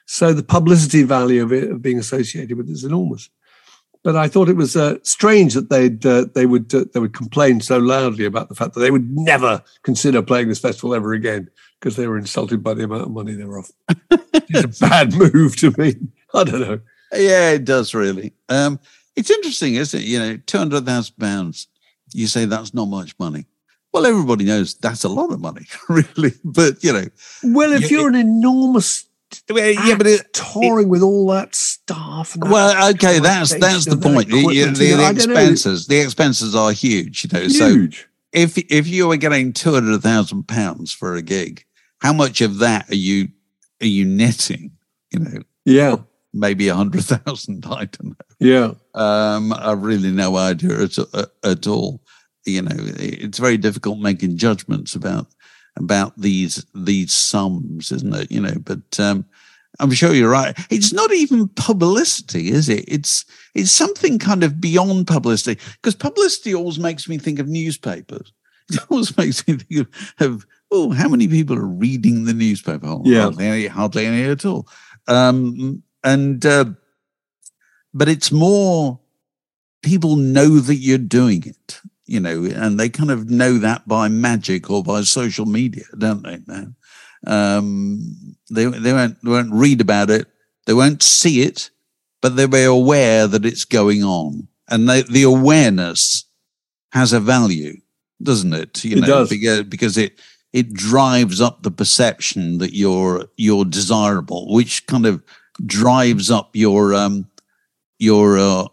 [0.06, 3.28] So the publicity value of it of being associated with it is enormous.
[4.04, 7.14] But I thought it was uh, strange that they'd uh, they would uh, they would
[7.14, 11.12] complain so loudly about the fact that they would never consider playing this festival ever
[11.12, 11.48] again
[11.78, 13.70] because they were insulted by the amount of money they were off.
[14.32, 15.94] it's a bad move to me.
[16.34, 16.80] I don't know.
[17.12, 18.32] Yeah, it does really.
[18.48, 18.80] Um,
[19.14, 20.06] it's interesting, isn't it?
[20.06, 21.68] You know, two hundred thousand pounds.
[22.12, 23.46] You say that's not much money.
[23.92, 26.32] Well, everybody knows that's a lot of money, really.
[26.44, 27.04] But you know,
[27.44, 29.06] well, if you, you're an enormous
[29.50, 32.36] yeah, but it, touring it, with all that stuff.
[32.36, 34.28] well, okay, that's that's the point.
[34.28, 37.24] The, the, the expenses, the expenses are huge.
[37.24, 38.00] You know, huge.
[38.00, 41.64] so if if you were getting two hundred thousand pounds for a gig,
[41.98, 43.28] how much of that are you
[43.80, 44.72] are you netting?
[45.10, 45.96] You know, yeah,
[46.32, 47.64] maybe a hundred thousand.
[47.70, 48.14] I don't know.
[48.38, 50.98] Yeah, um, I've really no idea at,
[51.42, 52.01] at all
[52.44, 55.26] you know it's very difficult making judgments about
[55.76, 58.30] about these these sums isn't it?
[58.30, 59.24] You know but um
[59.80, 60.56] i'm sure you're right.
[60.70, 62.84] It's not even publicity is it?
[62.88, 63.24] It's
[63.54, 68.32] it's something kind of beyond publicity because publicity always makes me think of newspapers.
[68.70, 69.88] It always makes me think
[70.20, 72.86] of, of oh how many people are reading the newspaper?
[72.86, 73.22] Oh, yeah.
[73.22, 74.68] hardly any, hardly any at all.
[75.08, 76.66] Um and uh,
[77.94, 79.00] but it's more
[79.82, 81.80] people know that you're doing it
[82.12, 86.22] you know, and they kind of know that by magic or by social media, don't
[86.22, 86.40] they?
[86.46, 86.66] Now,
[87.26, 90.28] um, they they won't they won't read about it,
[90.66, 91.70] they won't see it,
[92.20, 96.26] but they'll be aware that it's going on, and they, the awareness
[96.92, 97.80] has a value,
[98.22, 98.84] doesn't it?
[98.84, 99.30] You it know, does.
[99.30, 100.20] because because it
[100.52, 105.22] it drives up the perception that you're you're desirable, which kind of
[105.64, 107.30] drives up your um
[107.98, 108.66] your uh,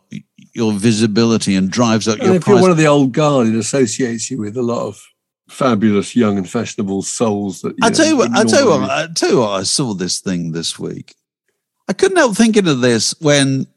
[0.54, 2.54] your visibility and drives up and your if price.
[2.54, 5.02] you're one of the old guard, it associates you with a lot of
[5.50, 7.62] fabulous young and fashionable souls.
[7.62, 9.94] That I tell you what, I tell you what, I tell you what, I saw
[9.94, 11.16] this thing this week.
[11.88, 13.68] I couldn't help thinking of this when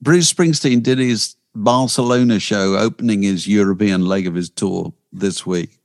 [0.00, 5.78] Bruce Springsteen did his Barcelona show, opening his European leg of his tour this week.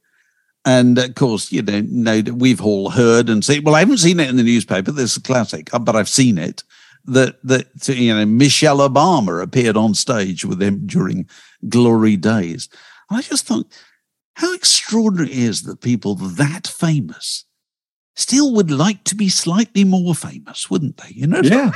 [0.65, 3.63] And of course, you know, know we've all heard and seen.
[3.63, 4.91] Well, I haven't seen it in the newspaper.
[4.91, 6.63] This is a classic, uh, but I've seen it
[7.07, 11.27] that that you know Michelle Obama appeared on stage with him during
[11.67, 12.69] Glory Days.
[13.09, 13.67] And I just thought,
[14.35, 17.45] how extraordinary is that people that famous
[18.15, 21.09] still would like to be slightly more famous, wouldn't they?
[21.09, 21.71] You know, yeah.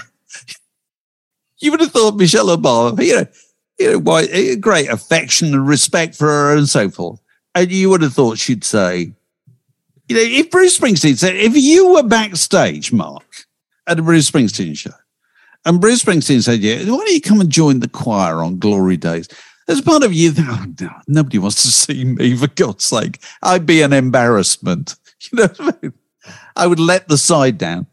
[1.59, 3.27] you would have thought Michelle Obama, you know,
[3.77, 7.21] you know, why eh, great affection and respect for her and so forth.
[7.55, 9.13] And you would have thought she'd say,
[10.07, 13.45] you know, if Bruce Springsteen said, if you were backstage, Mark,
[13.87, 14.91] at a Bruce Springsteen show,
[15.65, 18.97] and Bruce Springsteen said, Yeah, why don't you come and join the choir on Glory
[18.97, 19.27] Days?
[19.67, 23.19] As part of you, oh, no, nobody wants to see me, for God's sake.
[23.43, 24.95] I'd be an embarrassment.
[25.33, 25.93] You know I mean?
[26.55, 27.87] I would let the side down.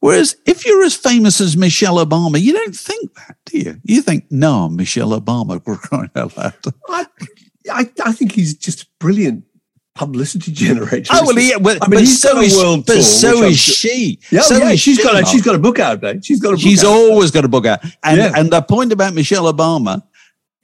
[0.00, 3.80] Whereas if you're as famous as Michelle Obama, you don't think that, do you?
[3.84, 6.52] You think, no, Michelle Obama, we're crying out loud.
[6.88, 7.06] I,
[7.70, 9.44] I, I think he's just brilliant
[9.94, 11.10] publicity generator.
[11.12, 14.18] Oh well, yeah, well, I mean, he's so world but so is she.
[14.30, 16.24] Yeah, so yeah, is she's she, got a, she's got a book out, mate.
[16.24, 16.88] She's got a book She's out.
[16.88, 17.80] always got a book out.
[18.02, 18.32] And Yeah.
[18.36, 20.02] and the point about Michelle Obama,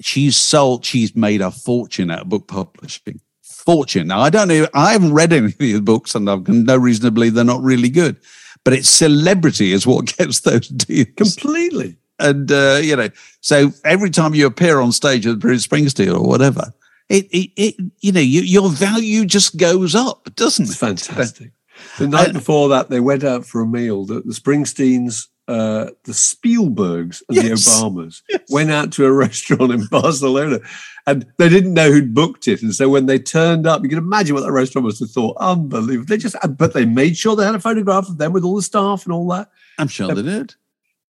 [0.01, 3.21] she's sold, she's made a fortune out of book publishing.
[3.43, 4.09] Fortune.
[4.09, 7.05] Now I don't know, I haven't read any of the books, and I've no reason
[7.05, 8.17] to believe they're not really good.
[8.65, 11.07] But it's celebrity is what gets those deals.
[11.17, 11.97] completely.
[12.19, 13.09] and uh, you know,
[13.43, 16.73] so every time you appear on stage with Bruce Springsteen or whatever,
[17.11, 20.79] it, it, it you know, you, your value just goes up, doesn't It's it?
[20.79, 21.53] fantastic.
[21.99, 24.05] The night before that, they went out for a meal.
[24.05, 27.65] The, the Springsteens, uh, the Spielbergs, and Yes.
[27.65, 30.61] the Obamas went out to a restaurant in Barcelona,
[31.07, 32.63] and they didn't know who'd booked it.
[32.63, 35.37] And so when they turned up, you can imagine what that restaurant must have thought.
[35.41, 36.07] Unbelievable.
[36.07, 38.63] They just, but they made sure they had a photograph of them with all the
[38.63, 39.51] staff and all that.
[39.79, 40.55] I'm sure they did.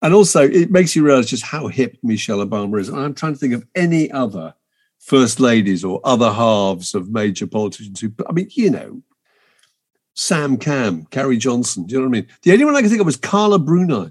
[0.03, 2.88] And also, it makes you realize just how hip Michelle Obama is.
[2.88, 4.55] And I'm trying to think of any other
[5.07, 9.02] first ladies or other halves of major politicians who, I mean, you know,
[10.14, 11.84] Sam Cam, Carrie Johnson.
[11.84, 12.28] Do you know what I mean?
[12.42, 14.11] The only one I can think of was Carla Bruni.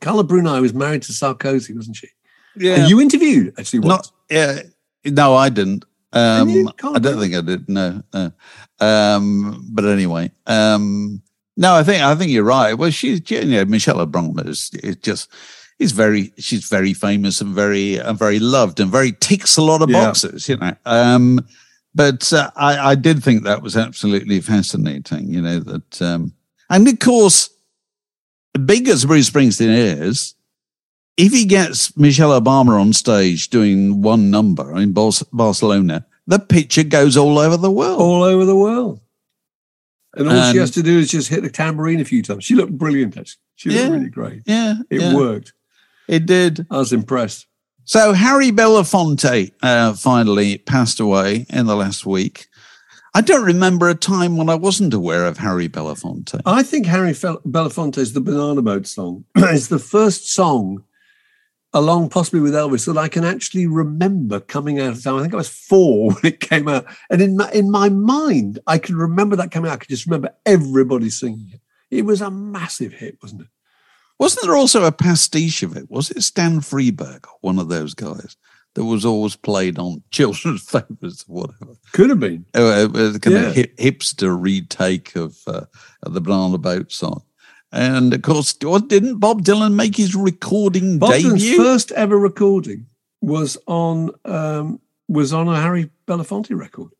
[0.00, 2.08] Carla Bruni was married to Sarkozy, wasn't she?
[2.56, 2.80] Yeah.
[2.80, 4.10] And you interviewed actually once.
[4.10, 4.62] Not, yeah,
[5.04, 5.84] no, I didn't.
[6.12, 6.68] Um?
[6.82, 7.68] I don't do think I did.
[7.68, 8.32] No, no.
[8.80, 11.22] Um, but anyway, um,
[11.56, 12.74] no, I think I think you're right.
[12.74, 15.30] Well, she's you know Michelle Obama is, is just
[15.78, 19.82] is very she's very famous and very and very loved and very ticks a lot
[19.82, 20.04] of Yeah.
[20.06, 20.48] boxes.
[20.48, 21.46] You know, um,
[21.94, 25.28] but uh, I I did think that was absolutely fascinating.
[25.28, 26.32] You know that, um,
[26.70, 27.50] and of course,
[28.64, 30.34] big as Bruce Springsteen is,
[31.16, 37.16] if he gets Michelle Obama on stage doing one number in Barcelona, the picture goes
[37.16, 38.00] all over the world.
[38.00, 39.00] all over the world.
[40.16, 42.44] And all she has to do is just hit the tambourine a few times.
[42.44, 43.38] She looked brilliant, actually.
[43.56, 43.90] She looked Yeah.
[43.90, 44.42] really great.
[44.46, 45.14] Yeah, It yeah.
[45.14, 45.52] worked.
[46.08, 46.66] It did.
[46.70, 47.46] I was impressed.
[47.84, 52.48] So Harry Belafonte uh, finally passed away in the last week.
[53.14, 56.40] I don't remember a time when I wasn't aware of Harry Belafonte.
[56.44, 60.84] I think Harry Fel- Belafonte's The Banana Boat song is the first song,
[61.72, 65.14] along possibly with Elvis, that I can actually remember coming out of time.
[65.14, 66.84] I think I was four when it came out.
[67.08, 69.74] And in my, in my mind, I can remember that coming out.
[69.74, 71.60] I could just remember everybody singing it.
[71.90, 73.48] It was a massive hit, wasn't it?
[74.18, 75.90] Wasn't there also a pastiche of it?
[75.90, 78.36] Was it Stan Freberg, one of those guys
[78.74, 81.74] that was always played on children's favorites or whatever?
[81.92, 82.46] Could have been.
[82.54, 83.42] Uh, it was a kind Yeah.
[83.48, 85.64] of hip, hipster retake of, uh,
[86.02, 87.22] of the Banana Boat song.
[87.72, 91.56] And of course, didn't Bob Dylan make his recording Bob Dylan's debut?
[91.58, 92.86] first ever recording
[93.20, 96.90] was on um, was on a Harry Belafonte record.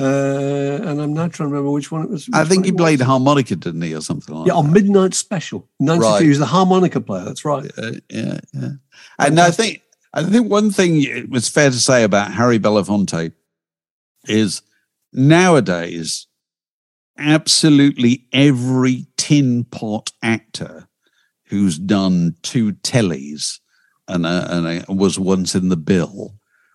[0.00, 2.28] Uh, and I'm now trying to remember which one it was.
[2.32, 4.58] I think he played harmonica, didn't he, or something like Yeah, that?
[4.60, 5.68] on Midnight Special.
[5.80, 6.22] 92, Right.
[6.22, 7.24] he was the harmonica player.
[7.24, 7.68] That's right.
[7.76, 8.68] Uh, yeah, yeah.
[9.18, 9.82] And I think
[10.14, 13.32] I think one thing it was fair to say about Harry Belafonte
[14.28, 14.62] is
[15.12, 16.26] nowadays,
[17.18, 20.88] absolutely every tin pot actor
[21.46, 23.58] who's done two tellies
[24.06, 26.34] and, uh, and uh, was once in the bill.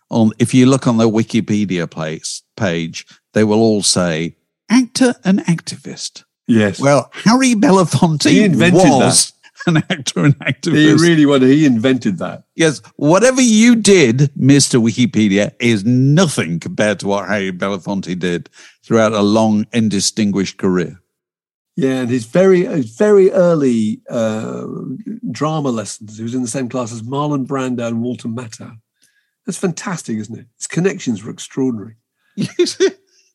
[0.09, 4.35] On if you look on their Wikipedia place page, they will all say
[4.69, 6.23] actor and activist.
[6.47, 6.79] Yes.
[6.79, 9.33] Well, Harry Belafonte He invented was
[9.67, 10.75] an actor and activist.
[10.75, 11.41] he really was.
[11.41, 12.43] He invented that.
[12.55, 14.81] Yes, whatever you did, Mr.
[14.81, 18.49] Wikipedia, is nothing compared to what Harry Belafonte did
[18.83, 20.99] throughout a long and distinguished career.
[21.75, 24.67] Yeah, and his very his very early uh,
[25.31, 26.17] drama lessons.
[26.17, 28.77] He was in the same class as Marlon Brando and Walter Matthau.
[29.45, 30.45] That's fantastic, isn't it?
[30.57, 31.95] His connections were extraordinary.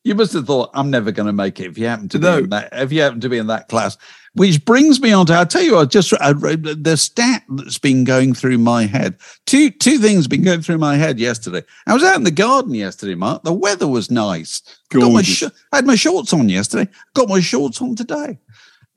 [0.03, 2.37] you must have thought, I'm never going to make it if you happen to No.
[2.37, 3.97] be in that, if you happen to be in that class.
[4.33, 8.03] Which brings me on to, I'll tell you I just I, the stat that's been
[8.03, 9.17] going through my head.
[9.45, 11.63] Two, two things been going through my head yesterday.
[11.87, 13.43] I was out in the garden yesterday, Mark.
[13.43, 14.61] The weather was nice.
[14.91, 15.35] Got my Gorgeous.
[15.35, 16.89] sh- I had my shorts on yesterday.
[17.15, 18.37] Got my shorts on today.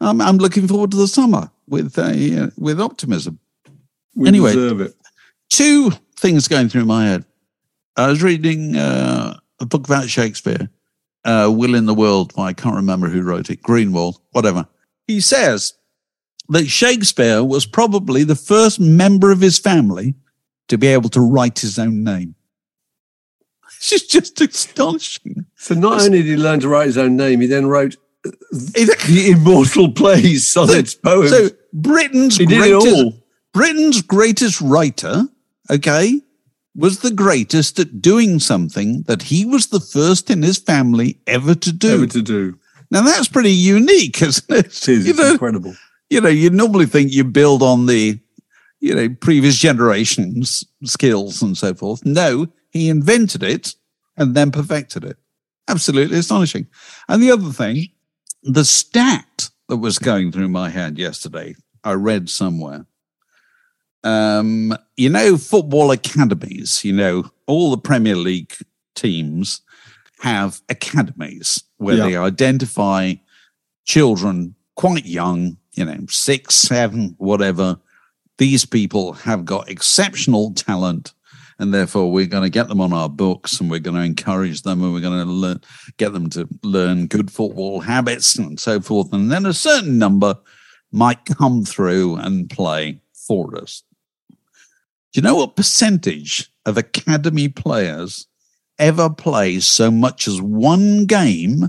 [0.00, 3.38] Um, I'm looking forward to the summer with, uh, with optimism.
[4.14, 4.52] We Anyway.
[4.52, 4.94] deserve it.
[5.48, 5.92] two
[6.22, 7.24] things going through my head.
[7.96, 10.70] I was reading uh, a book about Shakespeare,
[11.24, 12.32] uh, Will in the World.
[12.38, 14.66] I can't remember who wrote it, Greenwald, whatever.
[15.06, 15.74] He says
[16.48, 20.14] that Shakespeare was probably the first member of his family
[20.68, 22.34] to be able to write his own name.
[23.90, 25.44] It's just astonishing.
[25.56, 29.34] So not only did he learn to write his own name, he then wrote the
[29.34, 31.30] immortal plays, sonnets, poems.
[31.30, 33.14] So Britain's He did it greatest, all.
[33.52, 35.24] Britain's greatest writer,
[35.72, 36.20] okay,
[36.74, 41.54] was the greatest at doing something that he was the first in his family ever
[41.54, 41.94] to do.
[41.94, 42.58] ever to do.
[42.90, 44.66] Now that's pretty unique, isn't it?
[44.66, 45.04] It is.
[45.06, 45.74] You It's know, incredible.
[46.10, 48.18] you know, you normally think you build on the,
[48.80, 52.04] you know, previous generations' skills and so forth.
[52.04, 53.74] No, he invented it
[54.16, 55.16] and then perfected it.
[55.68, 56.66] Absolutely astonishing.
[57.08, 57.86] And the other thing,
[58.42, 61.54] the stat that was going through my head yesterday,
[61.84, 62.86] I read somewhere.
[64.04, 68.54] Um, you know, football academies, you know, all the Premier League
[68.94, 69.60] teams
[70.20, 72.04] have academies where Yeah.
[72.08, 73.14] they identify
[73.84, 77.78] children quite young, you know, six, seven, whatever,
[78.38, 81.12] these people have got exceptional talent
[81.58, 84.62] and therefore we're going to get them on our books and we're going to encourage
[84.62, 85.60] them and we're going to learn,
[85.96, 89.12] get them to learn good football habits and so forth.
[89.12, 90.36] And then a certain number
[90.90, 93.82] might come through and play for us.
[95.12, 98.26] Do you know what percentage of academy players
[98.78, 101.68] ever plays so much as one game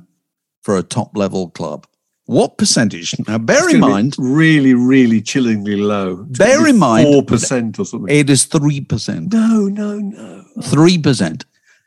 [0.61, 1.85] for a top level club?
[2.25, 3.13] What percentage?
[3.27, 6.23] Now, bear in mind, really, really chillingly low.
[6.23, 8.15] Bear in mind, four percent or something.
[8.15, 9.33] It is three percent.
[9.33, 11.43] No, no, no, three percent.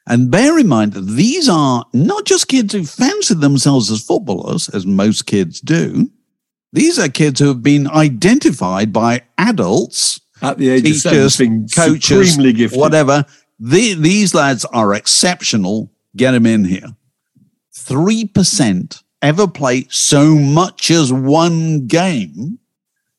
[0.07, 4.69] And bear in mind that these are not just kids who fancy themselves as footballers,
[4.69, 6.11] as most kids do.
[6.75, 12.33] These are kids who have been identified by adults at the age teachers, of coaches,
[12.33, 12.79] supremely gifted.
[12.79, 13.25] whatever.
[13.59, 15.91] The, these lads are exceptional.
[16.15, 16.97] Get them in here.
[17.73, 22.59] Three percent ever play so much as one game.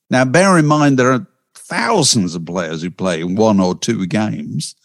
[0.10, 4.76] Now, bear in mind, there are thousands of players who play one or two games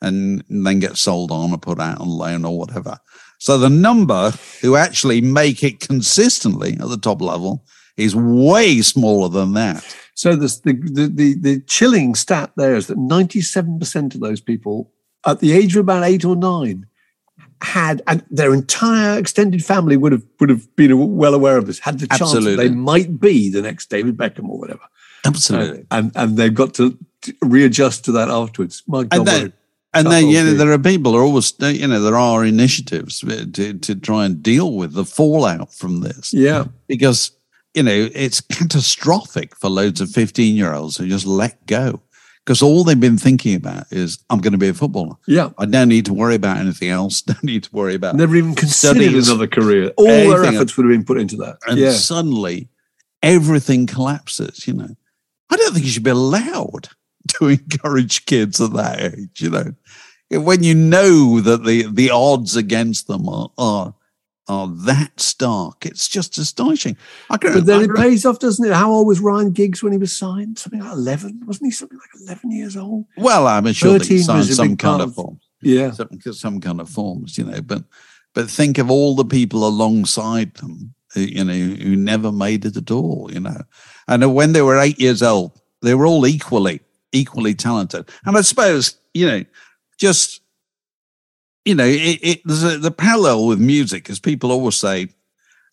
[0.00, 2.98] and then get sold on or put out on loan or whatever.
[3.38, 7.64] So the number who actually make it consistently at the top level
[7.96, 9.96] is way smaller than that.
[10.14, 14.90] So the, the, the, the chilling stat there is that 97% of those people
[15.26, 16.86] at the age of about eight or nine
[17.62, 21.78] had and their entire extended family would have would have been well aware of this
[21.78, 24.80] had the chance that they might be the next David Beckham or whatever.
[25.24, 25.80] Absolutely.
[25.82, 26.98] Uh, and and they've got to
[27.40, 28.82] readjust to that afterwards.
[28.88, 29.52] My God, and then,
[29.94, 33.74] and then you know, there are people are always you know there are initiatives to
[33.74, 36.34] to try and deal with the fallout from this.
[36.34, 36.64] Yeah.
[36.88, 37.30] Because
[37.74, 42.00] you know it's catastrophic for loads of 15 year olds who just let go
[42.44, 45.16] because all they've been thinking about is I'm going to be a footballer.
[45.26, 47.22] Yeah, I don't need to worry about anything else.
[47.22, 49.92] Don't need to worry about never even considered studies, another career.
[49.96, 51.92] All their efforts would have been put into that, and yeah.
[51.92, 52.68] suddenly
[53.22, 54.66] everything collapses.
[54.66, 54.96] You know,
[55.50, 56.88] I don't think you should be allowed
[57.38, 59.40] to encourage kids at that age.
[59.40, 59.74] You know,
[60.30, 63.94] when you know that the the odds against them are, are
[64.48, 65.86] are that stark.
[65.86, 66.96] It's just astonishing.
[67.28, 68.72] But then it pays off, doesn't it?
[68.72, 70.58] How old was Ryan Giggs when he was signed?
[70.58, 71.70] Something like 11, wasn't he?
[71.70, 73.06] Something like 11 years old?
[73.16, 75.40] Well, I'm sure that he signed some kind of of, form.
[75.60, 75.92] Yeah.
[75.92, 77.84] Some, some kind of forms, you know, but
[78.34, 82.76] but think of all the people alongside them, uh, you know, who never made it
[82.76, 83.60] at all, you know.
[84.08, 86.80] And when they were eight years old, they were all equally,
[87.12, 88.08] equally talented.
[88.24, 89.44] And I suppose, you know,
[89.98, 90.40] just
[91.64, 95.08] you know, it, it, there's a, the parallel with music is people always say,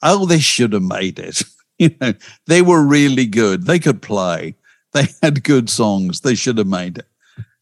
[0.03, 1.41] "Oh, they should have made it."
[1.79, 2.13] you know,
[2.45, 3.65] they were really good.
[3.65, 4.55] They could play.
[4.93, 6.21] They had good songs.
[6.21, 7.07] They should have made it.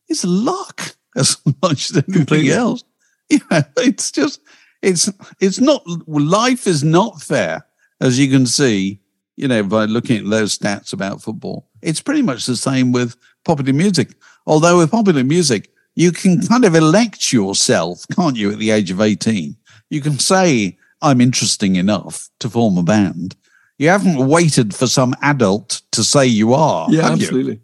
[0.07, 2.51] It's luck as much as anything Completely.
[2.51, 2.83] else.
[3.29, 4.39] You know, it's just
[4.81, 5.11] it's
[5.41, 7.65] it's not life is not fair
[7.99, 9.01] as you can see.
[9.35, 13.17] You know, by looking at those stats about football, it's pretty much the same with
[13.43, 14.15] popular music.
[14.45, 18.91] Although with popular music, you can kind of elect yourself, can't you, at the age
[18.91, 19.57] of 18?
[19.89, 23.35] You can say, I'm interesting enough to form a band.
[23.79, 26.85] You haven't waited for some adult to say you are.
[26.91, 27.25] Yeah, have you?
[27.25, 27.61] absolutely.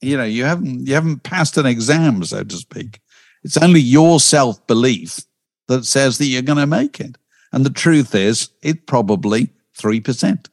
[0.00, 3.00] You know, you haven't you haven't passed an exam, so to speak.
[3.44, 5.20] It's only your self-belief
[5.68, 7.16] that says that you're going to make it.
[7.52, 10.48] And the truth is, it's probably 3%.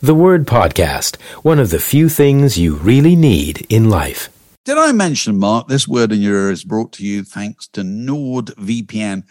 [0.00, 4.28] The Word Podcast, one of the few things you really need in life.
[4.66, 7.80] Did I mention, Mark, this word in your ear is brought to you thanks to
[7.80, 9.22] NordVPN.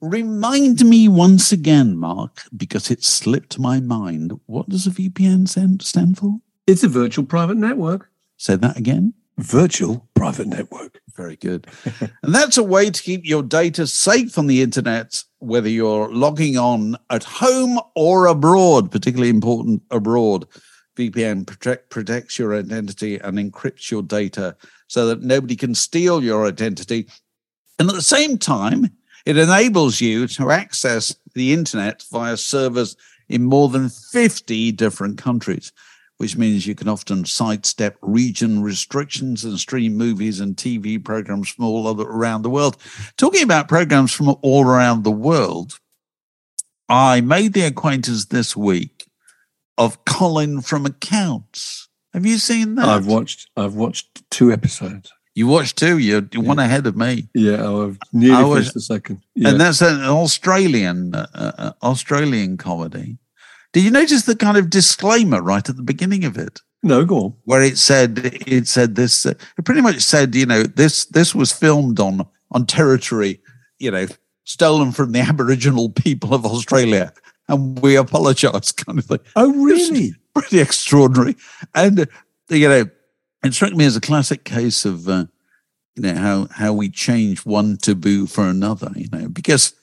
[0.00, 4.32] Remind me once again, Mark, because it slipped my mind.
[4.46, 6.40] What does a VPN stand, stand for?
[6.66, 8.10] It's a virtual private network.
[8.38, 9.14] Say that again.
[9.38, 11.00] Virtual private network.
[11.14, 11.68] Very good.
[12.00, 16.58] and that's a way to keep your data safe on the internet, whether you're logging
[16.58, 20.44] on at home or abroad, particularly important abroad.
[20.96, 24.56] VPN protect, protects your identity and encrypts your data
[24.88, 27.08] so that nobody can steal your identity.
[27.78, 28.90] And at the same time,
[29.24, 32.96] it enables you to access the internet via servers
[33.28, 35.72] in more than 50 different countries,
[36.18, 41.64] which means you can often sidestep region restrictions and stream movies and TV programs from
[41.64, 42.76] all around the world.
[43.16, 45.78] Talking about programs from all around the world,
[46.88, 49.01] I made the acquaintance this week
[49.78, 51.88] of Colin from Accounts.
[52.14, 52.88] Have you seen that?
[52.88, 53.48] I've watched.
[53.56, 55.10] I've watched two episodes.
[55.34, 55.96] You watched two.
[55.98, 57.28] You're you're one ahead of me.
[57.34, 59.22] Yeah, I've nearly I was- finished the second.
[59.34, 59.48] Yeah.
[59.50, 63.18] And that's an Australian uh, uh, Australian comedy.
[63.72, 66.60] Did you notice the kind of disclaimer right at the beginning of it?
[66.84, 67.34] no, go on.
[67.44, 71.32] where it said it said this uh, it pretty much said you know this this
[71.34, 73.40] was filmed on on territory
[73.78, 74.06] you know
[74.44, 77.12] stolen from the aboriginal people of australia
[77.48, 80.14] and we apologize kind of thing Oh, really?
[80.34, 81.36] pretty extraordinary
[81.74, 82.06] and uh,
[82.48, 82.84] you know
[83.44, 85.24] it struck me as a classic case of uh,
[85.96, 88.90] you know how how we change one taboo for another.
[88.94, 89.74] You know, because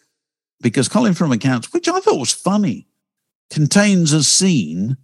[0.61, 2.87] because Colin from Accounts, which I thought was funny,
[3.49, 4.95] contains a scene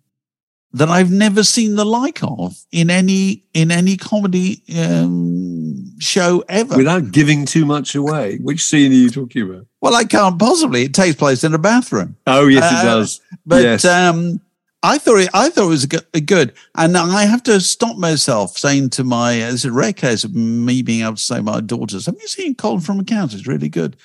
[0.76, 6.76] that I've never seen the like of in any in any comedy um, show ever.
[6.78, 9.66] Without giving too much away, which scene are you talking about?
[9.82, 10.84] Well, I can't possibly.
[10.84, 12.16] It takes place in a bathroom.
[12.28, 13.22] Oh yes, Uh, it does.
[13.46, 13.86] But yes.
[13.86, 14.42] um,
[14.84, 18.58] I thought it, I thought it was go- good, and I have to stop myself
[18.58, 19.42] saying to my.
[19.44, 22.18] uh, It's a rare case of me being able to say to my daughters, "Have
[22.22, 23.34] you seen Colin from Accounts?
[23.34, 23.96] It's really good."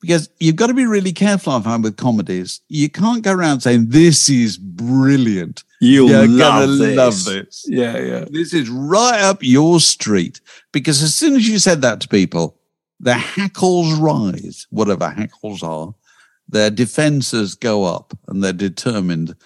[0.00, 2.60] Because you've got to be really careful, I find, with comedies.
[2.68, 5.64] You can't go around saying this is brilliant.
[5.80, 6.96] You'll You're love gonna this.
[6.96, 7.64] love this.
[7.68, 8.24] Yeah, yeah.
[8.30, 10.40] This is right up your street.
[10.72, 12.56] Because as soon as you said that to people,
[12.98, 15.94] the hackles rise, whatever hackles are,
[16.48, 19.36] their defenses go up and they're determined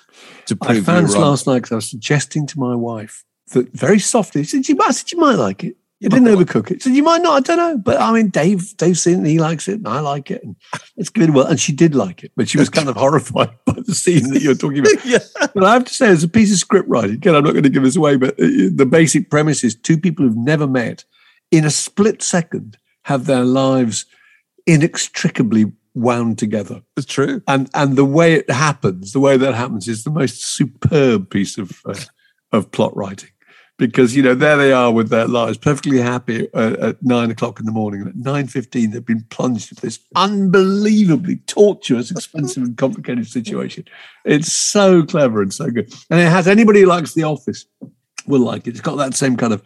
[0.46, 1.22] to I prove you found wrong.
[1.22, 4.76] last night because I was suggesting to my wife that very softly, she said, you
[4.76, 5.76] might, I said, you might like it.
[6.02, 6.82] You didn't overcook it.
[6.82, 7.78] Said, you might not, I don't know.
[7.78, 10.42] But I mean, Dave, Dave's seen it and he likes it and I like it.
[10.42, 10.56] And
[10.96, 11.30] it's good.
[11.30, 14.32] Well, and she did like it, but she was kind of horrified by the scene
[14.32, 14.92] that you're talking about.
[15.04, 15.20] yeah.
[15.54, 17.62] But I have to say, as a piece of script writing, again, I'm not going
[17.62, 21.04] to give this away, but uh, the basic premise is two people who've never met
[21.52, 24.04] in a split second have their lives
[24.66, 26.82] inextricably wound together.
[26.96, 27.42] It's true.
[27.46, 31.58] And and the way it happens, the way that happens is the most superb piece
[31.58, 31.94] of uh,
[32.50, 33.30] of plot writing.
[33.86, 37.58] Because you know there they are with their lives perfectly happy uh, at nine o'clock
[37.58, 42.62] in the morning, and at nine fifteen they've been plunged into this unbelievably tortuous, expensive,
[42.62, 43.84] and complicated situation.
[44.24, 47.66] It's so clever and so good, and it has anybody who likes The Office
[48.26, 48.70] will like it.
[48.70, 49.62] It's got that same kind of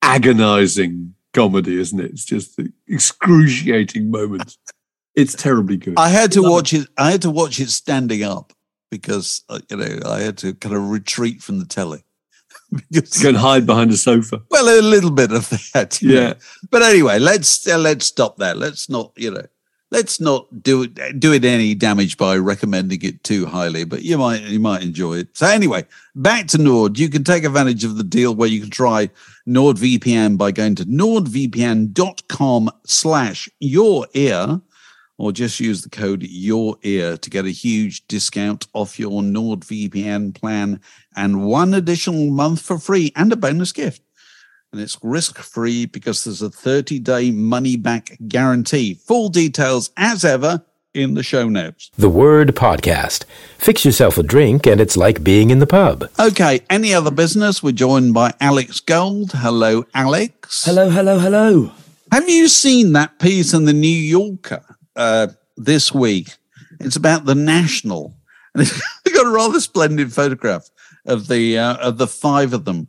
[0.00, 2.12] agonizing comedy, isn't it?
[2.12, 4.58] It's just the excruciating moments.
[5.14, 5.94] It's terribly good.
[5.96, 6.88] I had to watch it.
[6.96, 8.52] I had to watch it standing up
[8.90, 12.04] because uh, you know I had to kind of retreat from the telly.
[12.90, 14.42] because, Go and hide behind a sofa.
[14.50, 16.00] well, a little bit of that.
[16.02, 16.20] you know.
[16.20, 16.34] Yeah.
[16.70, 18.54] But anyway, let's uh, let's stop there.
[18.54, 19.46] Let's not you know.
[19.92, 24.18] Let's not do it do it any damage by recommending it too highly, but you
[24.18, 25.28] might you might enjoy it.
[25.36, 25.84] So anyway,
[26.16, 26.98] back to Nord.
[26.98, 29.10] You can take advantage of the deal where you can try
[29.48, 34.60] NordVPN by going to nordvpn.com slash your ear
[35.18, 40.34] or just use the code your ear to get a huge discount off your NordVPN
[40.34, 40.80] plan
[41.16, 44.02] and one additional month for free and a bonus gift.
[44.72, 48.94] And it's risk free because there's a 30 day money back guarantee.
[48.94, 51.90] Full details, as ever, in the show notes.
[51.96, 53.24] The Word Podcast.
[53.58, 56.08] Fix yourself a drink, and it's like being in the pub.
[56.18, 57.62] Okay, any other business?
[57.62, 59.32] We're joined by Alex Gold.
[59.32, 60.64] Hello, Alex.
[60.64, 61.70] Hello, hello, hello.
[62.12, 66.34] Have you seen that piece in the New Yorker uh, this week?
[66.80, 68.14] It's about the National,
[68.54, 68.82] and it's
[69.14, 70.68] got a rather splendid photograph
[71.06, 72.88] of the uh, of the five of them,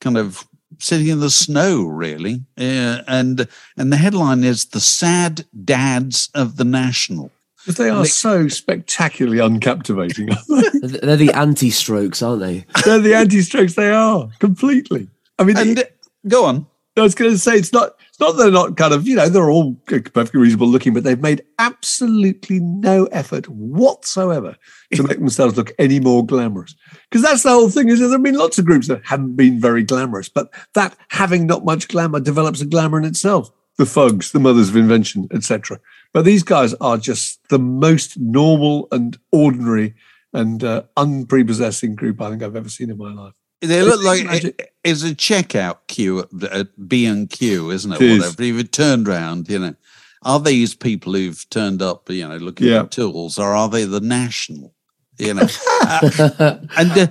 [0.00, 0.44] kind of
[0.78, 2.44] sitting in the snow, really.
[2.56, 8.06] Uh, and and the headline is "The Sad Dads of the National." Because they are
[8.06, 10.34] so spectacularly uncaptivating.
[10.50, 10.98] aren't they?
[11.06, 12.64] They're the anti-strokes, aren't they?
[12.84, 13.74] They're the anti-strokes.
[13.74, 15.08] They are completely.
[15.38, 15.84] I mean, And
[16.26, 16.66] go on.
[16.98, 17.96] I was going to say it's not.
[18.08, 19.06] It's not that they're not kind of.
[19.06, 24.56] You know, they're all perfectly reasonable looking, but they've made absolutely no effort whatsoever
[24.94, 26.74] to make themselves look any more glamorous.
[27.10, 27.88] Because that's the whole thing.
[27.88, 31.46] Is there have been lots of groups that haven't been very glamorous, but that having
[31.46, 33.50] not much glamour develops a glamour in itself.
[33.76, 35.78] The Fugs, the Mothers of Invention, etc.
[36.12, 39.94] But these guys are just the most normal and ordinary
[40.32, 43.34] and uh, unprepossessing group I think I've ever seen in my life.
[43.60, 48.00] They look like it, it's a checkout queue at- at B and Q, isn't it?
[48.00, 48.18] It.
[48.20, 48.42] Whatever.
[48.42, 49.74] If you turned around, you know,
[50.22, 52.82] are these people who've turned up, you know, looking Yeah.
[52.84, 54.74] for tools, or are they the national?
[55.18, 55.48] You know,
[55.82, 57.06] Uh, and uh,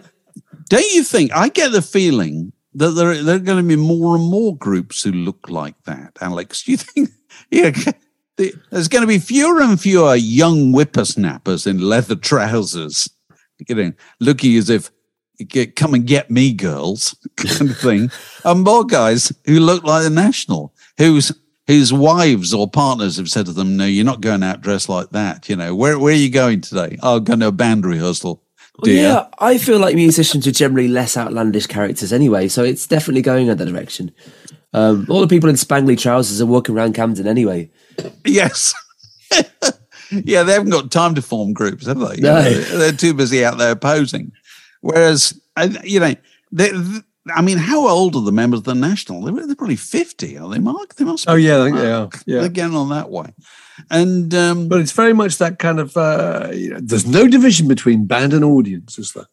[0.69, 1.31] don't you think?
[1.35, 5.03] I get the feeling that there there are going to be more and more groups
[5.03, 6.17] who look like that.
[6.21, 7.09] Alex, do you think?
[7.51, 7.71] Yeah.
[8.37, 13.09] There's going to be fewer and fewer young whippersnappers in leather trousers,
[13.67, 14.91] you know, looking as if
[15.37, 18.11] get, come and get me girls kind of thing.
[18.43, 21.31] And more guys who look like the national whose
[21.67, 25.09] whose wives or partners have said to them no you're not going out dressed like
[25.11, 25.75] that you know.
[25.75, 26.97] Where, where are you going today?
[27.01, 28.41] Oh going to a band rehearsal
[28.79, 33.21] Well, yeah, I feel like musicians are generally less outlandish characters anyway, so it's definitely
[33.21, 34.11] going in that direction.
[34.73, 37.69] Um, all the people in spangly trousers are walking around Camden anyway.
[38.25, 38.73] yes.
[40.09, 42.17] Yeah they haven't got time to form groups have they?
[42.21, 42.41] No.
[42.41, 44.31] they're too busy out there posing
[44.87, 45.39] whereas
[45.83, 46.15] you know
[46.51, 46.71] they,
[47.35, 49.21] I mean, how old are the members of the National?
[49.21, 50.95] They're, they're probably fifty, are they, Mark?
[50.95, 51.25] They must.
[51.25, 51.31] Be.
[51.31, 52.09] Oh yeah, I they are.
[52.25, 52.39] Yeah.
[52.41, 53.33] They're getting on that way,
[53.89, 57.67] and um, But it's very much that kind of, uh, you know, there's no division
[57.67, 59.27] between band and audience, is there?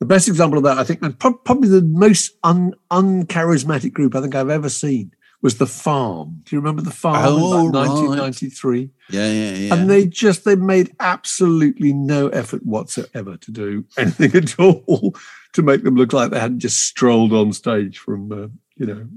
[0.00, 4.34] The best example of that, I think, probably the most un- uncharismatic group I think
[4.34, 6.40] I've ever seen was the Farm.
[6.44, 7.16] Do you remember the Farm?
[7.26, 7.88] Oh, in about right.
[7.90, 8.90] 1993.
[9.10, 9.74] Yeah, yeah, yeah.
[9.74, 15.14] And they just they made absolutely no effort whatsoever to do anything at all
[15.54, 19.08] to make them look like they hadn't just strolled on stage from uh, you know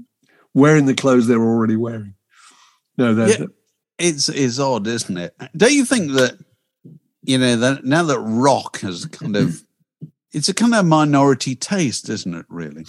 [0.54, 2.14] wearing the clothes they were already wearing.
[2.96, 3.46] No, they're, Yeah.
[3.98, 5.34] it's it's odd, isn't it?
[5.56, 6.38] Don't you think that
[7.22, 9.62] you know that now that rock has kind of
[10.30, 12.46] it's a kind of minority taste, isn't it?
[12.48, 12.86] Really.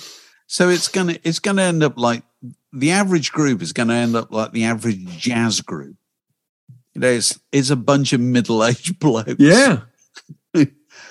[0.47, 2.23] So it's gonna it's gonna end up like
[2.71, 5.95] the average group is gonna end up like the average jazz group.
[6.93, 9.35] You know, it's it's a bunch of middle aged blokes.
[9.39, 9.81] yeah.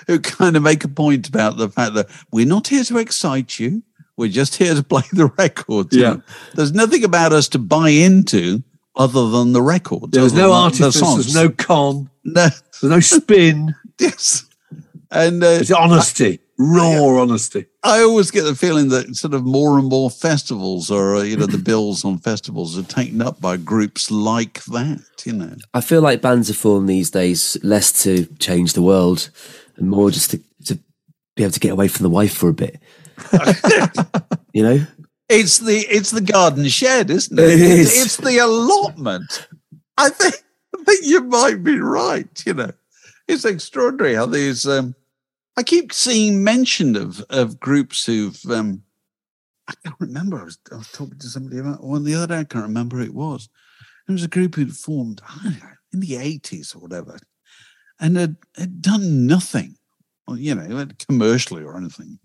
[0.07, 3.59] who kind of make a point about the fact that we're not here to excite
[3.59, 3.83] you.
[4.17, 5.95] We're just here to play the records.
[5.95, 6.17] Yeah.
[6.55, 8.63] There's nothing about us to buy into
[8.95, 10.11] other than the records.
[10.11, 12.47] There's no than the artifice, there's no con, no,
[12.81, 13.73] there's no spin.
[13.99, 14.45] yes.
[15.09, 17.65] And uh, It's honesty, raw honesty.
[17.83, 21.37] I always get the feeling that sort of more and more festivals or, uh, you
[21.37, 25.55] know, the bills on festivals are taken up by groups like that, you know.
[25.73, 29.29] I feel like bands are formed these days less to change the world
[29.77, 30.79] and more just to, to
[31.35, 32.79] be able to get away from the wife for a bit.
[34.53, 34.85] you know?
[35.29, 37.49] It's the it's the garden shed, isn't it?
[37.49, 37.91] It is.
[37.91, 39.47] It's, it's the allotment.
[39.97, 40.35] I think
[40.77, 42.43] I think you might be right.
[42.45, 42.71] You know,
[43.27, 44.67] it's extraordinary how these.
[44.67, 44.95] Um,
[45.55, 48.39] I keep seeing mention of of groups who've.
[48.45, 48.83] Um,
[49.67, 50.41] I can't remember.
[50.41, 52.39] I was, I was talking to somebody about one the other day.
[52.39, 53.47] I can't remember who it was.
[54.07, 55.51] It was a group who'd formed know,
[55.93, 57.17] in the eighties or whatever,
[57.99, 59.77] and had, had done nothing,
[60.35, 62.19] you know, commercially or anything.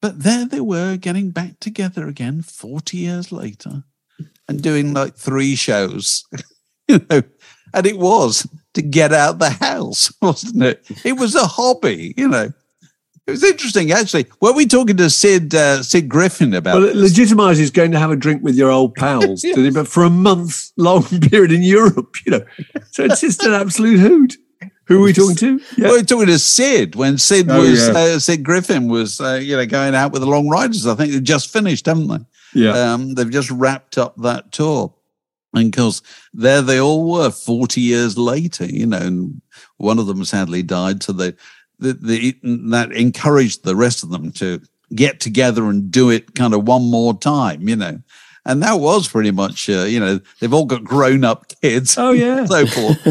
[0.00, 3.84] But there they were getting back together again 40 years later
[4.48, 6.24] and doing like three shows,
[6.88, 7.22] you know,
[7.74, 10.84] and it was to get out the house, wasn't it?
[11.04, 12.52] It was a hobby, you know.
[13.26, 14.26] It was interesting, actually.
[14.40, 17.12] Were we talking to Sid uh, Sid Griffin about Well, it this?
[17.12, 19.74] legitimizes going to have a drink with your old pals, Yes.
[19.74, 22.44] but for a month long period in Europe, you know.
[22.92, 24.36] So it's just an absolute hoot.
[24.84, 25.60] Who are we talking to?
[25.76, 27.94] We were talking to Sid when Sid Oh, was yeah.
[27.94, 30.86] uh, Sid Griffin was uh, you know going out with the Long Ryders.
[30.86, 32.18] I think they've just finished, haven't they?
[32.54, 32.92] Yeah.
[32.92, 34.94] Um, they've just wrapped up that tour.
[35.56, 36.02] And of course,
[36.32, 39.40] there they all were 40 years later, you know, and
[39.78, 41.02] one of them sadly died.
[41.02, 41.32] So they,
[41.78, 42.36] the, the,
[42.70, 44.60] that encouraged the rest of them to
[44.94, 47.98] get together and do it kind of one more time, you know.
[48.44, 51.98] And that was pretty much, uh, you know, they've all got grown up kids.
[51.98, 52.38] Oh, yeah.
[52.38, 53.06] and so forth.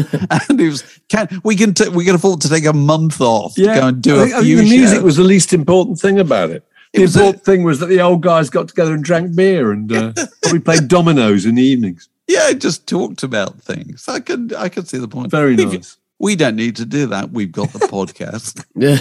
[0.48, 3.54] and it was, can, we can, t- we can afford to take a month off
[3.56, 5.04] to go and do I a think, few the music shows.
[5.04, 6.64] was the least important thing about it.
[6.94, 9.72] The was a- important thing was that the old guys got together and drank beer
[9.72, 12.08] and uh, probably played dominoes in the evenings.
[12.28, 14.08] Yeah, just talked about things.
[14.08, 15.30] I could I could see the point.
[15.30, 15.96] Very We've- nice.
[16.18, 17.30] We don't need to do that.
[17.32, 18.64] We've got the podcast.
[18.74, 18.98] Yeah.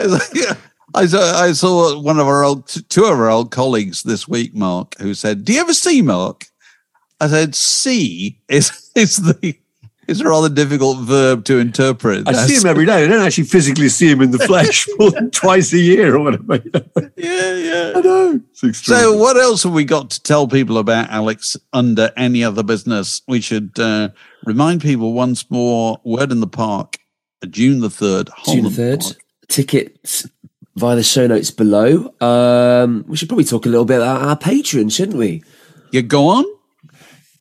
[0.00, 0.56] It's
[0.94, 4.54] I saw I saw one of our old two of our old colleagues this week,
[4.54, 6.44] Mark, who said, "Do you ever see Mark?"
[7.20, 9.56] I said, "See is is the
[10.08, 13.04] is a rather difficult verb to interpret." I see him every day.
[13.04, 16.20] I don't actually physically see him in the flesh more than twice a year or
[16.20, 16.62] whatever.
[17.16, 17.92] Yeah, yeah.
[17.96, 18.40] I know.
[18.52, 23.22] So, what else have we got to tell people about Alex under any other business?
[23.28, 24.10] We should uh,
[24.44, 26.98] remind people once more Word in the Park,
[27.42, 28.30] uh, June the 3rd.
[28.46, 29.02] June the 3rd.
[29.02, 29.24] Park.
[29.48, 30.26] Tickets
[30.76, 32.12] via the show notes below.
[32.20, 35.42] Um, we should probably talk a little bit about our Patreon, shouldn't we?
[35.92, 36.44] You go on?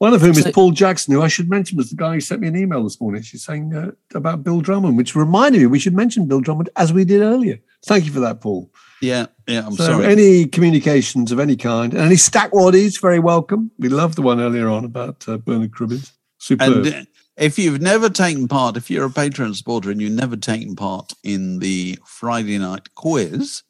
[0.04, 2.41] One of whom is Paul Jackson, who I should mention was the guy who sent
[2.41, 3.22] me an email this morning.
[3.22, 6.91] She's saying uh, about Bill Drummond, which reminded me we should mention Bill Drummond as
[6.91, 7.58] we did earlier.
[7.86, 8.70] Thank you for that, Paul.
[9.01, 10.06] Yeah, yeah, I'm so sorry.
[10.08, 13.72] any communications of any kind, and any stack waddies, very welcome.
[13.80, 16.12] We loved the one earlier on about uh, Bernard Cribbins.
[16.38, 16.86] Superb.
[16.86, 17.04] and uh,
[17.38, 21.14] if you've never taken part, if you're a Patreon supporter and you've never taken part
[21.24, 23.64] in the Friday night quiz,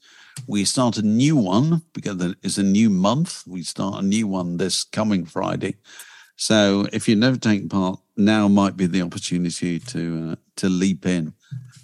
[0.47, 3.43] we start a new one because it's a new month.
[3.45, 5.75] We start a new one this coming Friday.
[6.35, 11.05] So if you've never taken part, now might be the opportunity to uh, to leap
[11.05, 11.33] in,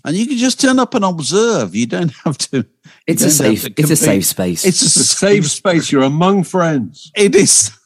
[0.05, 1.75] and you can just turn up and observe.
[1.75, 2.65] You don't have to.
[3.07, 3.65] It's a safe.
[3.77, 4.65] It's a safe space.
[4.65, 5.91] It's a safe space.
[5.91, 7.11] You're among friends.
[7.15, 7.71] It is.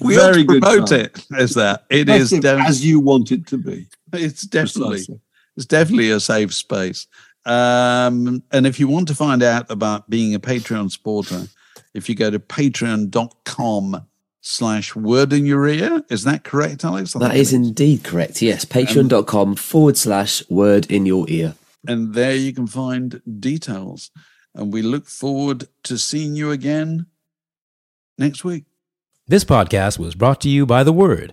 [0.00, 1.00] We Very ought to good promote time.
[1.00, 1.84] it as that.
[1.88, 2.32] It is.
[2.32, 3.86] Effective dem- as you want it to be.
[4.12, 5.20] it's definitely Precisely.
[5.56, 7.06] it's definitely a safe space.
[7.46, 11.46] Um, and if you want to find out about being a Patreon supporter,
[11.94, 14.04] if you go to patreon.com
[14.46, 17.16] slash word in your ear, is that correct, Alex?
[17.16, 18.42] I that think indeed correct.
[18.42, 18.66] Yes.
[18.66, 21.54] Patreon.com forward slash word in your ear.
[21.88, 24.10] And there you can find details.
[24.54, 27.06] And we look forward to seeing you again
[28.18, 28.64] next week.
[29.26, 31.32] This podcast was brought to you by The Word.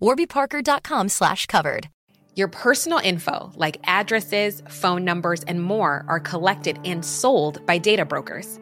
[0.00, 1.88] warbyparker.com slash covered.
[2.34, 8.04] Your personal info, like addresses, phone numbers, and more, are collected and sold by data
[8.04, 8.60] brokers.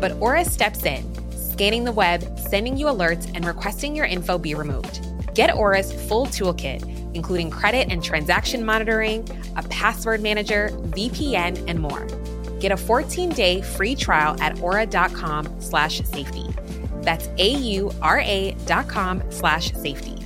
[0.00, 4.54] But Aura steps in, scanning the web, sending you alerts, and requesting your info be
[4.54, 5.00] removed.
[5.34, 6.84] Get Aura's full toolkit,
[7.14, 12.06] including credit and transaction monitoring, a password manager, VPN, and more.
[12.60, 16.46] Get a 14-day free trial at aura.com slash safety.
[17.02, 20.25] That's A-U-R-A dot com slash safety.